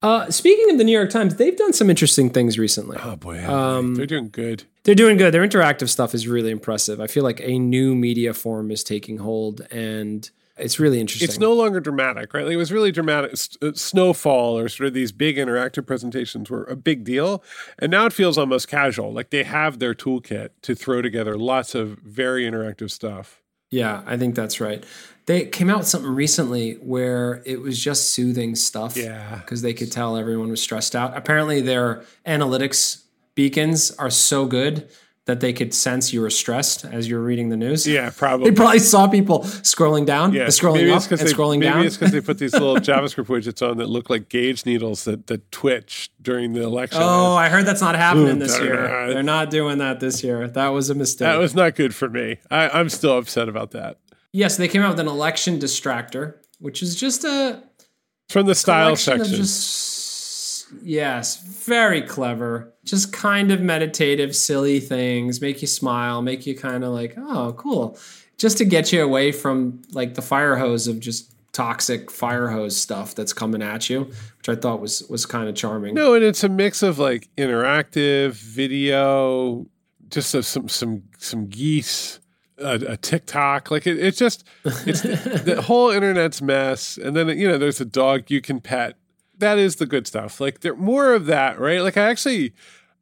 Uh, 0.01 0.31
speaking 0.31 0.71
of 0.71 0.79
the 0.79 0.83
New 0.83 0.91
York 0.91 1.11
Times, 1.11 1.35
they've 1.35 1.55
done 1.55 1.71
some 1.71 1.89
interesting 1.89 2.31
things 2.31 2.57
recently. 2.57 2.97
Oh 3.01 3.15
boy, 3.15 3.47
um, 3.47 3.95
they're 3.95 4.07
doing 4.07 4.29
good. 4.29 4.63
They're 4.83 4.95
doing 4.95 5.15
good. 5.15 5.31
Their 5.33 5.47
interactive 5.47 5.89
stuff 5.89 6.15
is 6.15 6.27
really 6.27 6.49
impressive. 6.49 6.99
I 6.99 7.05
feel 7.05 7.23
like 7.23 7.39
a 7.41 7.59
new 7.59 7.95
media 7.95 8.33
form 8.33 8.71
is 8.71 8.83
taking 8.83 9.19
hold, 9.19 9.61
and 9.69 10.29
it's 10.61 10.79
really 10.79 10.99
interesting. 10.99 11.27
It's 11.27 11.39
no 11.39 11.53
longer 11.53 11.79
dramatic, 11.79 12.33
right? 12.33 12.45
Like 12.45 12.53
it 12.53 12.57
was 12.57 12.71
really 12.71 12.91
dramatic. 12.91 13.33
S- 13.33 13.57
uh, 13.61 13.71
snowfall 13.73 14.57
or 14.57 14.69
sort 14.69 14.87
of 14.87 14.93
these 14.93 15.11
big 15.11 15.37
interactive 15.37 15.85
presentations 15.85 16.49
were 16.49 16.63
a 16.65 16.75
big 16.75 17.03
deal, 17.03 17.43
and 17.79 17.91
now 17.91 18.05
it 18.05 18.13
feels 18.13 18.37
almost 18.37 18.67
casual. 18.67 19.11
Like 19.11 19.29
they 19.29 19.43
have 19.43 19.79
their 19.79 19.93
toolkit 19.93 20.49
to 20.61 20.75
throw 20.75 21.01
together 21.01 21.37
lots 21.37 21.75
of 21.75 21.99
very 21.99 22.43
interactive 22.43 22.91
stuff. 22.91 23.41
Yeah, 23.69 24.03
I 24.05 24.17
think 24.17 24.35
that's 24.35 24.59
right. 24.59 24.83
They 25.27 25.45
came 25.45 25.69
out 25.69 25.79
with 25.79 25.87
something 25.87 26.13
recently 26.13 26.73
where 26.75 27.41
it 27.45 27.61
was 27.61 27.81
just 27.81 28.09
soothing 28.09 28.55
stuff. 28.55 28.97
Yeah. 28.97 29.37
Because 29.37 29.61
they 29.61 29.73
could 29.73 29.91
tell 29.91 30.17
everyone 30.17 30.49
was 30.49 30.61
stressed 30.61 30.95
out. 30.95 31.15
Apparently, 31.15 31.61
their 31.61 32.03
analytics 32.25 33.03
beacons 33.35 33.91
are 33.91 34.09
so 34.09 34.45
good 34.45 34.89
that 35.25 35.39
they 35.39 35.53
could 35.53 35.73
sense 35.73 36.11
you 36.11 36.19
were 36.19 36.31
stressed 36.31 36.83
as 36.85 37.07
you 37.07 37.15
were 37.15 37.21
reading 37.21 37.49
the 37.49 37.57
news. 37.57 37.85
Yeah, 37.85 38.09
probably. 38.15 38.49
They 38.49 38.55
probably 38.55 38.79
saw 38.79 39.07
people 39.07 39.39
scrolling 39.39 40.05
down, 40.05 40.33
yeah. 40.33 40.47
scrolling 40.47 40.75
maybe 40.75 40.91
up, 40.91 41.09
and 41.11 41.19
they, 41.19 41.25
scrolling 41.25 41.59
maybe 41.59 41.65
down. 41.67 41.77
Maybe 41.77 41.87
it's 41.87 41.97
because 41.97 42.11
they 42.11 42.21
put 42.21 42.39
these 42.39 42.53
little 42.53 42.75
JavaScript 42.77 43.27
widgets 43.27 43.67
on 43.67 43.77
that 43.77 43.87
look 43.87 44.09
like 44.09 44.29
gauge 44.29 44.65
needles 44.65 45.03
that, 45.05 45.27
that 45.27 45.51
twitch 45.51 46.09
during 46.21 46.53
the 46.53 46.63
election. 46.63 46.99
Oh, 47.01 47.35
I 47.35 47.49
heard 47.49 47.65
that's 47.65 47.81
not 47.81 47.95
happening 47.95 48.39
this 48.39 48.59
year. 48.59 49.07
They're 49.13 49.23
not 49.23 49.51
doing 49.51 49.77
that 49.77 49.99
this 49.99 50.23
year. 50.23 50.47
That 50.47 50.69
was 50.69 50.89
a 50.89 50.95
mistake. 50.95 51.27
That 51.27 51.37
was 51.37 51.53
not 51.53 51.75
good 51.75 51.93
for 51.93 52.09
me. 52.09 52.37
I, 52.49 52.69
I'm 52.69 52.89
still 52.89 53.17
upset 53.17 53.47
about 53.47 53.71
that. 53.71 53.99
Yes, 54.33 54.57
they 54.57 54.67
came 54.67 54.81
out 54.81 54.89
with 54.89 54.99
an 54.99 55.07
election 55.07 55.59
distractor, 55.59 56.35
which 56.59 56.81
is 56.81 56.95
just 56.95 57.23
a 57.25 57.61
from 58.29 58.47
the 58.47 58.55
style 58.55 58.95
section. 58.95 59.35
Just, 59.35 60.00
Yes, 60.81 61.41
very 61.41 62.01
clever. 62.01 62.73
Just 62.83 63.13
kind 63.13 63.51
of 63.51 63.61
meditative, 63.61 64.35
silly 64.35 64.79
things, 64.79 65.41
make 65.41 65.61
you 65.61 65.67
smile, 65.67 66.21
make 66.21 66.45
you 66.45 66.55
kind 66.55 66.83
of 66.83 66.91
like, 66.91 67.15
oh, 67.17 67.53
cool. 67.57 67.97
Just 68.37 68.57
to 68.57 68.65
get 68.65 68.91
you 68.91 69.03
away 69.03 69.31
from 69.31 69.81
like 69.91 70.15
the 70.15 70.21
fire 70.21 70.55
hose 70.55 70.87
of 70.87 70.99
just 70.99 71.31
toxic 71.53 72.09
fire 72.09 72.47
hose 72.47 72.77
stuff 72.77 73.13
that's 73.13 73.33
coming 73.33 73.61
at 73.61 73.89
you, 73.89 74.05
which 74.37 74.49
I 74.49 74.55
thought 74.55 74.81
was 74.81 75.03
was 75.09 75.25
kind 75.25 75.49
of 75.49 75.55
charming. 75.55 75.93
No, 75.93 76.13
and 76.13 76.23
it's 76.23 76.43
a 76.43 76.49
mix 76.49 76.81
of 76.81 76.99
like 76.99 77.29
interactive 77.37 78.33
video, 78.33 79.67
just 80.09 80.33
a, 80.33 80.43
some 80.43 80.69
some 80.69 81.03
some 81.17 81.47
geese. 81.47 82.19
A, 82.57 82.73
a, 82.89 82.97
TikTok. 82.97 83.71
Like 83.71 83.87
it, 83.87 83.97
it's 83.97 84.19
just 84.19 84.43
it's 84.63 85.01
the 85.45 85.63
whole 85.65 85.89
internet's 85.89 86.43
mess. 86.43 86.95
And 86.95 87.15
then 87.15 87.29
you 87.29 87.47
know, 87.47 87.57
there's 87.57 87.81
a 87.81 87.85
dog 87.85 88.29
you 88.29 88.39
can 88.39 88.61
pet 88.61 88.97
that 89.41 89.59
is 89.59 89.75
the 89.75 89.85
good 89.85 90.07
stuff. 90.07 90.39
Like 90.39 90.61
there 90.61 90.75
more 90.75 91.13
of 91.13 91.25
that, 91.25 91.59
right? 91.59 91.81
Like 91.81 91.97
I 91.97 92.09
actually 92.09 92.53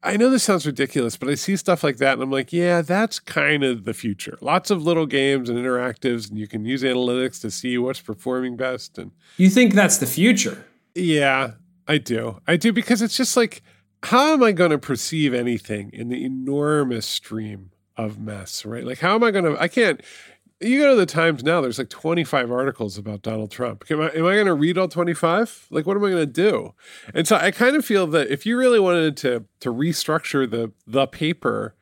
I 0.02 0.15
know 0.15 0.30
this 0.30 0.43
sounds 0.43 0.65
ridiculous, 0.65 1.17
but 1.17 1.30
I 1.30 1.36
see 1.36 1.58
stuff 1.58 1.84
like 1.84 1.97
that 1.97 2.13
and 2.13 2.23
I'm 2.23 2.32
like, 2.32 2.54
yeah, 2.54 2.82
that's 2.82 3.19
kind 3.19 3.63
of 3.63 3.84
the 3.84 3.93
future. 3.93 4.38
Lots 4.41 4.71
of 4.71 4.82
little 4.82 5.06
games 5.06 5.49
and 5.49 5.60
interactives 5.60 6.30
and 6.30 6.39
you 6.39 6.47
can 6.47 6.65
use 6.65 6.84
analytics 6.84 7.41
to 7.41 7.52
see 7.52 7.78
what's 7.78 8.02
performing 8.02 8.58
best 8.58 8.97
and 8.97 9.12
You 9.38 9.49
think 9.49 9.73
that's 9.73 9.97
the 9.97 10.06
future? 10.08 10.65
Yeah, 10.95 11.52
I 11.88 11.97
do. 11.97 12.41
I 12.47 12.58
do 12.58 12.73
because 12.73 13.02
it's 13.02 13.17
just 13.17 13.38
like 13.38 13.62
how 14.04 14.34
am 14.34 14.41
I 14.41 14.54
going 14.54 14.71
to 14.71 14.80
perceive 14.80 15.34
anything 15.34 15.89
in 15.91 16.08
the 16.08 16.23
enormous 16.23 17.06
stream 17.06 17.71
of 17.97 18.17
mess, 18.17 18.65
right? 18.65 18.86
Like 18.86 18.99
how 18.99 19.15
am 19.15 19.23
I 19.23 19.32
going 19.32 19.45
to 19.45 19.62
I 19.62 19.67
can't 19.67 20.02
you 20.61 20.79
go 20.79 20.89
to 20.89 20.95
the 20.95 21.05
Times 21.05 21.43
now, 21.43 21.61
there's 21.61 21.77
like 21.77 21.89
25 21.89 22.51
articles 22.51 22.97
about 22.97 23.21
Donald 23.21 23.51
Trump. 23.51 23.85
Am 23.89 24.01
I, 24.01 24.09
am 24.09 24.25
I 24.25 24.33
going 24.33 24.45
to 24.45 24.53
read 24.53 24.77
all 24.77 24.87
25? 24.87 25.67
Like, 25.69 25.85
what 25.85 25.95
am 25.95 26.03
I 26.03 26.09
going 26.09 26.21
to 26.21 26.25
do? 26.25 26.73
And 27.13 27.27
so 27.27 27.37
I 27.37 27.51
kind 27.51 27.75
of 27.75 27.85
feel 27.85 28.07
that 28.07 28.29
if 28.29 28.45
you 28.45 28.57
really 28.57 28.79
wanted 28.79 29.15
to, 29.17 29.45
to 29.61 29.73
restructure 29.73 30.49
the, 30.49 30.71
the 30.85 31.07
paper, 31.07 31.75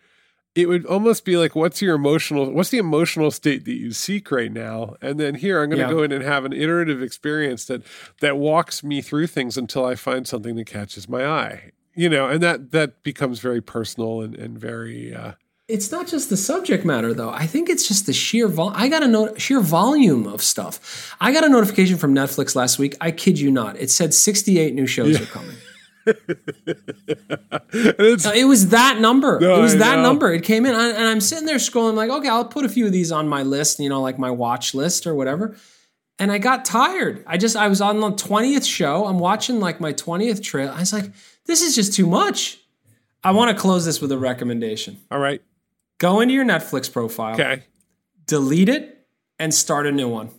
it 0.53 0.67
would 0.67 0.85
almost 0.85 1.25
be 1.25 1.37
like, 1.37 1.55
what's 1.55 1.81
your 1.81 1.95
emotional, 1.95 2.51
what's 2.51 2.69
the 2.69 2.77
emotional 2.77 3.31
state 3.31 3.65
that 3.65 3.73
you 3.73 3.91
seek 3.91 4.31
right 4.31 4.51
now? 4.51 4.95
And 5.01 5.19
then 5.19 5.35
here, 5.35 5.61
I'm 5.61 5.69
going 5.69 5.81
to 5.81 5.87
yeah. 5.87 5.91
go 5.91 6.03
in 6.03 6.11
and 6.11 6.23
have 6.23 6.45
an 6.45 6.53
iterative 6.53 7.01
experience 7.01 7.65
that, 7.65 7.83
that 8.21 8.37
walks 8.37 8.83
me 8.83 9.01
through 9.01 9.27
things 9.27 9.57
until 9.57 9.85
I 9.85 9.95
find 9.95 10.27
something 10.27 10.55
that 10.55 10.65
catches 10.65 11.09
my 11.09 11.25
eye 11.25 11.71
you 11.97 12.07
know, 12.07 12.29
and 12.29 12.43
that 12.43 12.71
that 12.71 13.01
becomes 13.01 13.39
very 13.39 13.59
personal 13.59 14.21
and 14.21 14.35
and 14.35 14.57
very. 14.57 15.13
uh 15.13 15.33
It's 15.67 15.91
not 15.91 16.08
just 16.08 16.30
the 16.30 16.38
subject 16.38 16.86
matter, 16.86 17.13
though. 17.13 17.30
I 17.30 17.45
think 17.45 17.69
it's 17.69 17.86
just 17.88 18.06
the 18.06 18.13
sheer 18.13 18.47
vol. 18.47 18.71
I 18.73 18.88
got 18.88 19.03
a 19.03 19.08
note, 19.08 19.41
sheer 19.41 19.60
volume 19.60 20.25
of 20.25 20.41
stuff. 20.41 21.13
I 21.19 21.34
got 21.34 21.43
a 21.43 21.49
notification 21.49 21.97
from 21.97 22.15
Netflix 22.15 22.56
last 22.56 22.80
week. 22.80 22.95
I 23.01 23.12
kid 23.12 23.38
you 23.38 23.51
not. 23.51 23.77
It 23.77 23.91
said 23.91 24.13
68 24.13 24.73
new 24.73 24.88
shows 24.88 25.19
are 25.21 25.25
coming. 25.25 25.56
It 27.73 28.47
was 28.47 28.69
that 28.69 28.99
number. 29.01 29.39
No, 29.41 29.60
it 29.60 29.62
was 29.62 29.75
I 29.75 29.80
that 29.80 29.95
know. 29.97 30.03
number. 30.03 30.32
It 30.32 30.43
came 30.43 30.65
in, 30.65 30.73
and 30.73 30.95
and 30.97 31.06
I'm 31.06 31.19
sitting 31.19 31.45
there 31.45 31.58
scrolling, 31.58 31.95
like, 31.95 32.10
okay, 32.10 32.30
I'll 32.30 32.45
put 32.45 32.63
a 32.63 32.69
few 32.69 32.86
of 32.86 32.93
these 32.93 33.12
on 33.12 33.27
my 33.27 33.43
list, 33.43 33.80
you 33.80 33.89
know, 33.89 34.01
like 34.01 34.17
my 34.17 34.32
watch 34.32 34.73
list 34.73 35.06
or 35.06 35.13
whatever. 35.15 35.58
And 36.17 36.32
I 36.32 36.38
got 36.38 36.63
tired. 36.65 37.23
I 37.27 37.38
just, 37.38 37.56
I 37.56 37.67
was 37.67 37.80
on 37.82 37.99
the 37.99 38.12
20th 38.12 38.65
show. 38.65 39.06
I'm 39.06 39.19
watching 39.19 39.60
like 39.60 39.80
my 39.80 39.93
20th 39.93 40.41
trail. 40.41 40.71
I 40.71 40.80
was 40.80 40.93
like, 40.93 41.12
this 41.45 41.62
is 41.62 41.75
just 41.75 41.93
too 41.93 42.08
much. 42.08 42.60
I 43.23 43.32
want 43.32 43.56
to 43.56 43.62
close 43.62 43.86
this 43.86 43.99
with 44.01 44.12
a 44.12 44.17
recommendation. 44.17 44.97
all 45.12 45.19
right. 45.19 45.41
Go 45.99 46.19
into 46.19 46.33
your 46.33 46.45
Netflix 46.45 46.91
profile, 46.91 47.33
Okay. 47.33 47.63
delete 48.25 48.69
it, 48.69 49.07
and 49.39 49.53
start 49.53 49.88
a 49.88 49.91
new 49.91 50.07
one. 50.10 50.29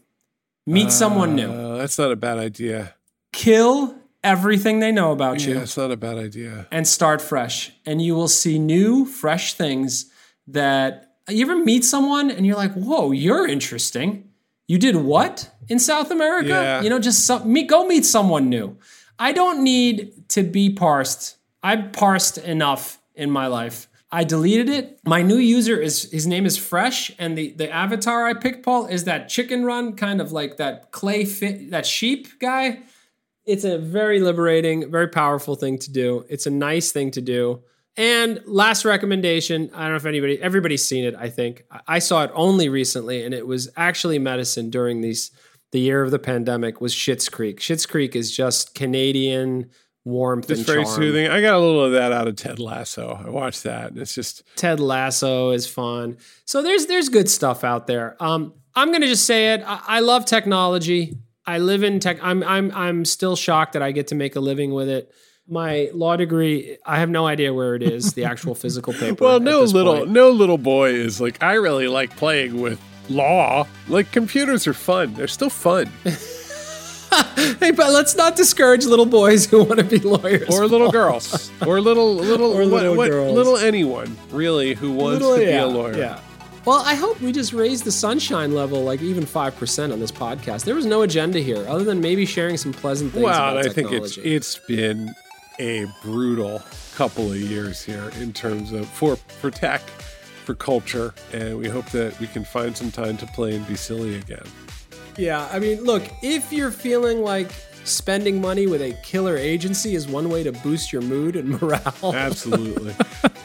Meet 0.66 0.92
someone 0.92 1.35
new. 1.35 1.51
Uh, 1.51 1.77
that's 1.79 1.99
not 1.99 2.12
a 2.12 2.16
bad 2.16 2.38
idea. 2.38 2.94
Kill 3.33 3.94
everything 4.23 4.81
they 4.81 4.92
know 4.92 5.12
about 5.12 5.44
you. 5.47 5.55
Yeah, 5.55 5.62
it's 5.62 5.77
not 5.77 5.90
a 5.90 5.97
bad 5.97 6.18
idea. 6.18 6.66
and 6.71 6.87
start 6.87 7.23
fresh. 7.23 7.73
And 7.87 8.03
you 8.03 8.14
will 8.14 8.29
see 8.29 8.59
new, 8.59 9.05
fresh 9.07 9.55
things 9.55 10.11
that 10.47 11.14
you 11.29 11.42
ever 11.42 11.57
meet 11.57 11.85
someone 11.85 12.31
and 12.31 12.47
you're 12.47 12.57
like, 12.57 12.73
whoa, 12.75 13.12
you're 13.12 13.47
interesting. 13.47 14.29
You 14.66 14.79
did 14.79 14.97
what 14.97 15.51
in 15.68 15.79
South 15.79 16.11
America? 16.11 16.49
Yeah. 16.49 16.83
You 16.83 16.90
know, 16.90 16.99
just 16.99 17.25
some, 17.25 17.51
meet, 17.51 17.68
go 17.68 17.87
meet 17.87 18.05
someone 18.05 18.49
new. 18.51 18.77
I 19.18 19.33
don't 19.33 19.62
need 19.64 20.29
to 20.31 20.42
be 20.42 20.71
parsed. 20.71 21.37
I've 21.62 21.92
parsed 21.92 22.38
enough 22.38 23.01
in 23.14 23.31
my 23.31 23.47
life. 23.47 23.88
I 24.11 24.25
deleted 24.25 24.68
it. 24.68 25.01
My 25.05 25.23
new 25.23 25.37
user 25.37 25.79
is 25.79 26.11
his 26.11 26.27
name 26.27 26.47
is 26.47 26.57
Fresh, 26.57 27.12
and 27.18 27.37
the 27.37 27.53
the 27.53 27.71
avatar 27.71 28.27
I 28.27 28.35
picked, 28.35 28.64
Paul, 28.64 28.87
is 28.87 29.05
that 29.05 29.29
chicken 29.29 29.64
run 29.64 29.94
kind 29.97 30.21
of 30.21 30.33
like 30.33 30.57
that 30.57 30.90
clay 30.92 31.25
fit 31.25 31.71
that 31.71 31.87
sheep 31.87 32.38
guy 32.40 32.81
it's 33.49 33.64
a 33.64 33.79
very 33.79 34.21
liberating, 34.21 34.90
very 34.90 35.09
powerful 35.09 35.55
thing 35.55 35.79
to 35.79 35.90
do. 35.90 36.27
It's 36.29 36.47
a 36.47 36.51
nice 36.51 36.92
thing 36.92 37.11
to 37.12 37.23
do. 37.23 37.62
And 37.97 38.42
last 38.44 38.85
recommendation, 38.85 39.71
I 39.75 39.85
don't 39.85 39.92
know 39.92 39.97
if 39.97 40.05
anybody, 40.05 40.40
everybody's 40.40 40.87
seen 40.87 41.05
it, 41.05 41.14
I 41.18 41.31
think. 41.31 41.64
I- 41.87 41.99
saw 41.99 42.25
it 42.25 42.31
only 42.35 42.68
recently, 42.68 43.25
and 43.25 43.33
it 43.33 43.47
was 43.47 43.71
actually 43.75 44.18
medicine 44.18 44.68
during 44.68 45.01
these 45.01 45.31
the 45.71 45.81
year 45.81 46.03
of 46.03 46.11
the 46.11 46.18
pandemic 46.18 46.81
was 46.81 46.94
Schitt's 46.94 47.29
Creek. 47.29 47.61
Schitt's 47.61 47.85
Creek 47.87 48.14
is 48.14 48.35
just 48.35 48.75
Canadian 48.75 49.71
warmth 50.09 50.51
It's 50.51 50.61
very 50.62 50.85
charm. 50.85 50.97
soothing. 50.97 51.29
I 51.29 51.40
got 51.40 51.55
a 51.55 51.59
little 51.59 51.85
of 51.85 51.92
that 51.92 52.12
out 52.12 52.27
of 52.27 52.37
Ted 52.37 52.59
Lasso. 52.59 53.21
I 53.25 53.29
watched 53.31 53.62
that, 53.64 53.97
it's 53.97 54.14
just 54.14 54.42
Ted 54.57 54.81
Lasso 54.81 55.51
is 55.51 55.66
fun. 55.66 56.16
So 56.44 56.62
there's 56.62 56.87
there's 56.87 57.09
good 57.09 57.29
stuff 57.29 57.62
out 57.64 57.87
there. 57.87 58.16
Um, 58.21 58.55
I'm 58.75 58.90
gonna 58.92 59.07
just 59.07 59.27
say 59.27 59.53
it. 59.55 59.62
I, 59.66 59.81
I 59.87 60.01
love 60.01 60.25
technology. 60.25 61.16
I 61.47 61.59
live 61.59 61.83
in 61.83 62.01
tech. 62.01 62.18
I'm 62.23 62.42
I'm 62.42 62.71
I'm 62.75 63.05
still 63.05 63.37
shocked 63.37 63.73
that 63.75 63.83
I 63.83 63.92
get 63.92 64.09
to 64.09 64.14
make 64.14 64.37
a 64.37 64.40
living 64.40 64.73
with 64.73 64.88
it. 64.88 65.12
My 65.51 65.88
law 65.94 66.14
degree, 66.16 66.77
I 66.85 66.99
have 66.99 67.09
no 67.09 67.27
idea 67.27 67.55
where 67.55 67.75
it 67.75 67.83
is. 67.83 68.12
The 68.12 68.25
actual 68.25 68.55
physical 68.64 68.92
paper. 68.92 69.25
well, 69.25 69.40
no 69.40 69.62
little 69.62 69.94
point. 69.99 70.11
no 70.11 70.31
little 70.31 70.59
boy 70.59 70.90
is 70.90 71.21
like 71.21 71.42
I 71.42 71.55
really 71.55 71.88
like 71.88 72.14
playing 72.16 72.61
with 72.61 72.79
law. 73.09 73.66
Like 73.88 74.12
computers 74.12 74.66
are 74.66 74.75
fun. 74.75 75.14
They're 75.14 75.27
still 75.27 75.51
fun. 75.51 75.90
Hey, 77.61 77.71
but 77.71 77.93
let's 77.93 78.17
not 78.17 78.37
discourage 78.37 78.85
little 78.85 79.07
boys 79.07 79.47
who 79.47 79.63
want 79.65 79.79
to 79.79 79.85
be 79.85 79.99
lawyers. 79.99 80.49
Or 80.51 80.67
little 80.67 80.91
girls. 81.01 81.51
Or 81.67 81.81
little 81.81 82.15
little 82.15 82.53
Or 82.53 82.65
little 82.65 82.95
what, 82.97 83.11
what- 83.11 83.33
little 83.35 83.57
anyone 83.57 84.17
really 84.31 84.75
who 84.75 84.93
wants 84.93 85.23
Little- 85.23 85.37
to 85.39 85.45
be 85.45 85.53
a 85.57 85.67
lawyer. 85.67 85.97
Yeah. 85.97 86.21
Well, 86.65 86.83
I 86.85 86.95
hope 86.97 87.21
we 87.21 87.33
just 87.33 87.53
raised 87.55 87.85
the 87.85 87.93
sunshine 87.93 88.53
level 88.55 88.83
like 88.85 89.01
even 89.01 89.25
5% 89.25 89.93
on 89.93 90.01
this 90.01 90.13
podcast. 90.13 90.65
There 90.65 90.75
was 90.75 90.85
no 90.85 91.01
agenda 91.03 91.39
here 91.39 91.65
other 91.67 91.83
than 91.85 92.01
maybe 92.01 92.27
sharing 92.27 92.57
some 92.59 92.73
pleasant 92.75 93.13
things 93.13 93.25
Well, 93.25 93.57
I 93.59 93.69
think 93.71 93.91
it's 93.93 94.19
it's 94.19 94.59
been 94.67 95.15
a 95.61 95.87
brutal 96.03 96.61
couple 96.95 97.31
of 97.33 97.39
years 97.39 97.83
here 97.83 98.11
in 98.21 98.33
terms 98.33 98.73
of 98.73 98.87
for 98.89 99.17
for 99.17 99.51
tech, 99.51 99.81
for 100.45 100.55
culture, 100.55 101.15
and 101.33 101.57
we 101.57 101.69
hope 101.69 101.87
that 101.91 102.19
we 102.21 102.27
can 102.27 102.45
find 102.45 102.77
some 102.77 102.91
time 102.91 103.17
to 103.19 103.27
play 103.29 103.55
and 103.57 103.67
be 103.67 103.77
silly 103.77 104.17
again. 104.17 104.45
Yeah, 105.19 105.49
I 105.53 105.59
mean, 105.59 105.83
look, 105.85 106.05
if 106.23 106.53
you're 106.53 106.71
feeling 106.71 107.23
like 107.23 107.51
spending 107.85 108.41
money 108.41 108.67
with 108.67 108.81
a 108.83 108.93
killer 109.03 109.37
agency 109.37 109.95
is 109.95 110.07
one 110.07 110.29
way 110.31 110.43
to 110.45 110.53
boost 110.53 110.93
your 110.93 111.03
mood 111.03 111.37
and 111.37 111.49
morale, 111.61 112.15
Absolutely. 112.15 112.95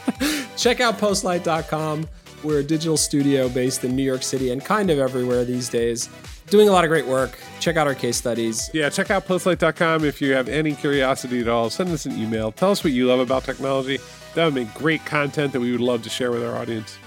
check 0.56 0.80
out 0.80 0.98
postlight.com. 0.98 2.08
We're 2.42 2.58
a 2.60 2.62
digital 2.64 2.96
studio 2.98 3.48
based 3.48 3.84
in 3.84 3.96
New 3.96 4.02
York 4.02 4.22
City 4.22 4.50
and 4.50 4.62
kind 4.64 4.90
of 4.90 4.98
everywhere 4.98 5.44
these 5.44 5.68
days. 5.70 6.08
Doing 6.48 6.68
a 6.68 6.72
lot 6.72 6.84
of 6.84 6.90
great 6.90 7.06
work. 7.06 7.38
Check 7.58 7.76
out 7.78 7.86
our 7.86 7.94
case 7.94 8.18
studies. 8.18 8.68
yeah, 8.74 8.90
check 8.90 9.10
out 9.10 9.26
postlight.com 9.26 10.04
if 10.04 10.20
you 10.20 10.34
have 10.34 10.46
any 10.48 10.74
curiosity 10.74 11.40
at 11.40 11.48
all. 11.48 11.70
Send 11.70 11.88
us 11.90 12.04
an 12.04 12.12
email. 12.20 12.52
Tell 12.52 12.70
us 12.70 12.84
what 12.84 12.92
you 12.92 13.06
love 13.06 13.18
about 13.20 13.44
technology. 13.44 13.98
That 14.34 14.44
would 14.44 14.54
make 14.54 14.72
great 14.74 15.04
content 15.06 15.54
that 15.54 15.60
we 15.60 15.72
would 15.72 15.80
love 15.80 16.02
to 16.02 16.10
share 16.10 16.30
with 16.30 16.44
our 16.44 16.54
audience. 16.54 16.98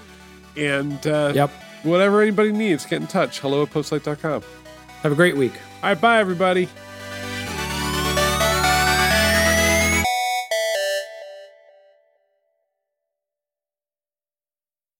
And 0.56 1.06
uh, 1.06 1.30
Yep. 1.36 1.50
whatever 1.84 2.20
anybody 2.20 2.50
needs, 2.50 2.84
get 2.84 3.00
in 3.00 3.06
touch. 3.06 3.38
Hello 3.38 3.62
at 3.62 3.70
postlight.com. 3.70 4.42
Have 5.02 5.12
a 5.12 5.14
great 5.16 5.36
week. 5.36 5.52
All 5.82 5.90
right, 5.90 6.00
bye, 6.00 6.18
everybody. 6.18 6.68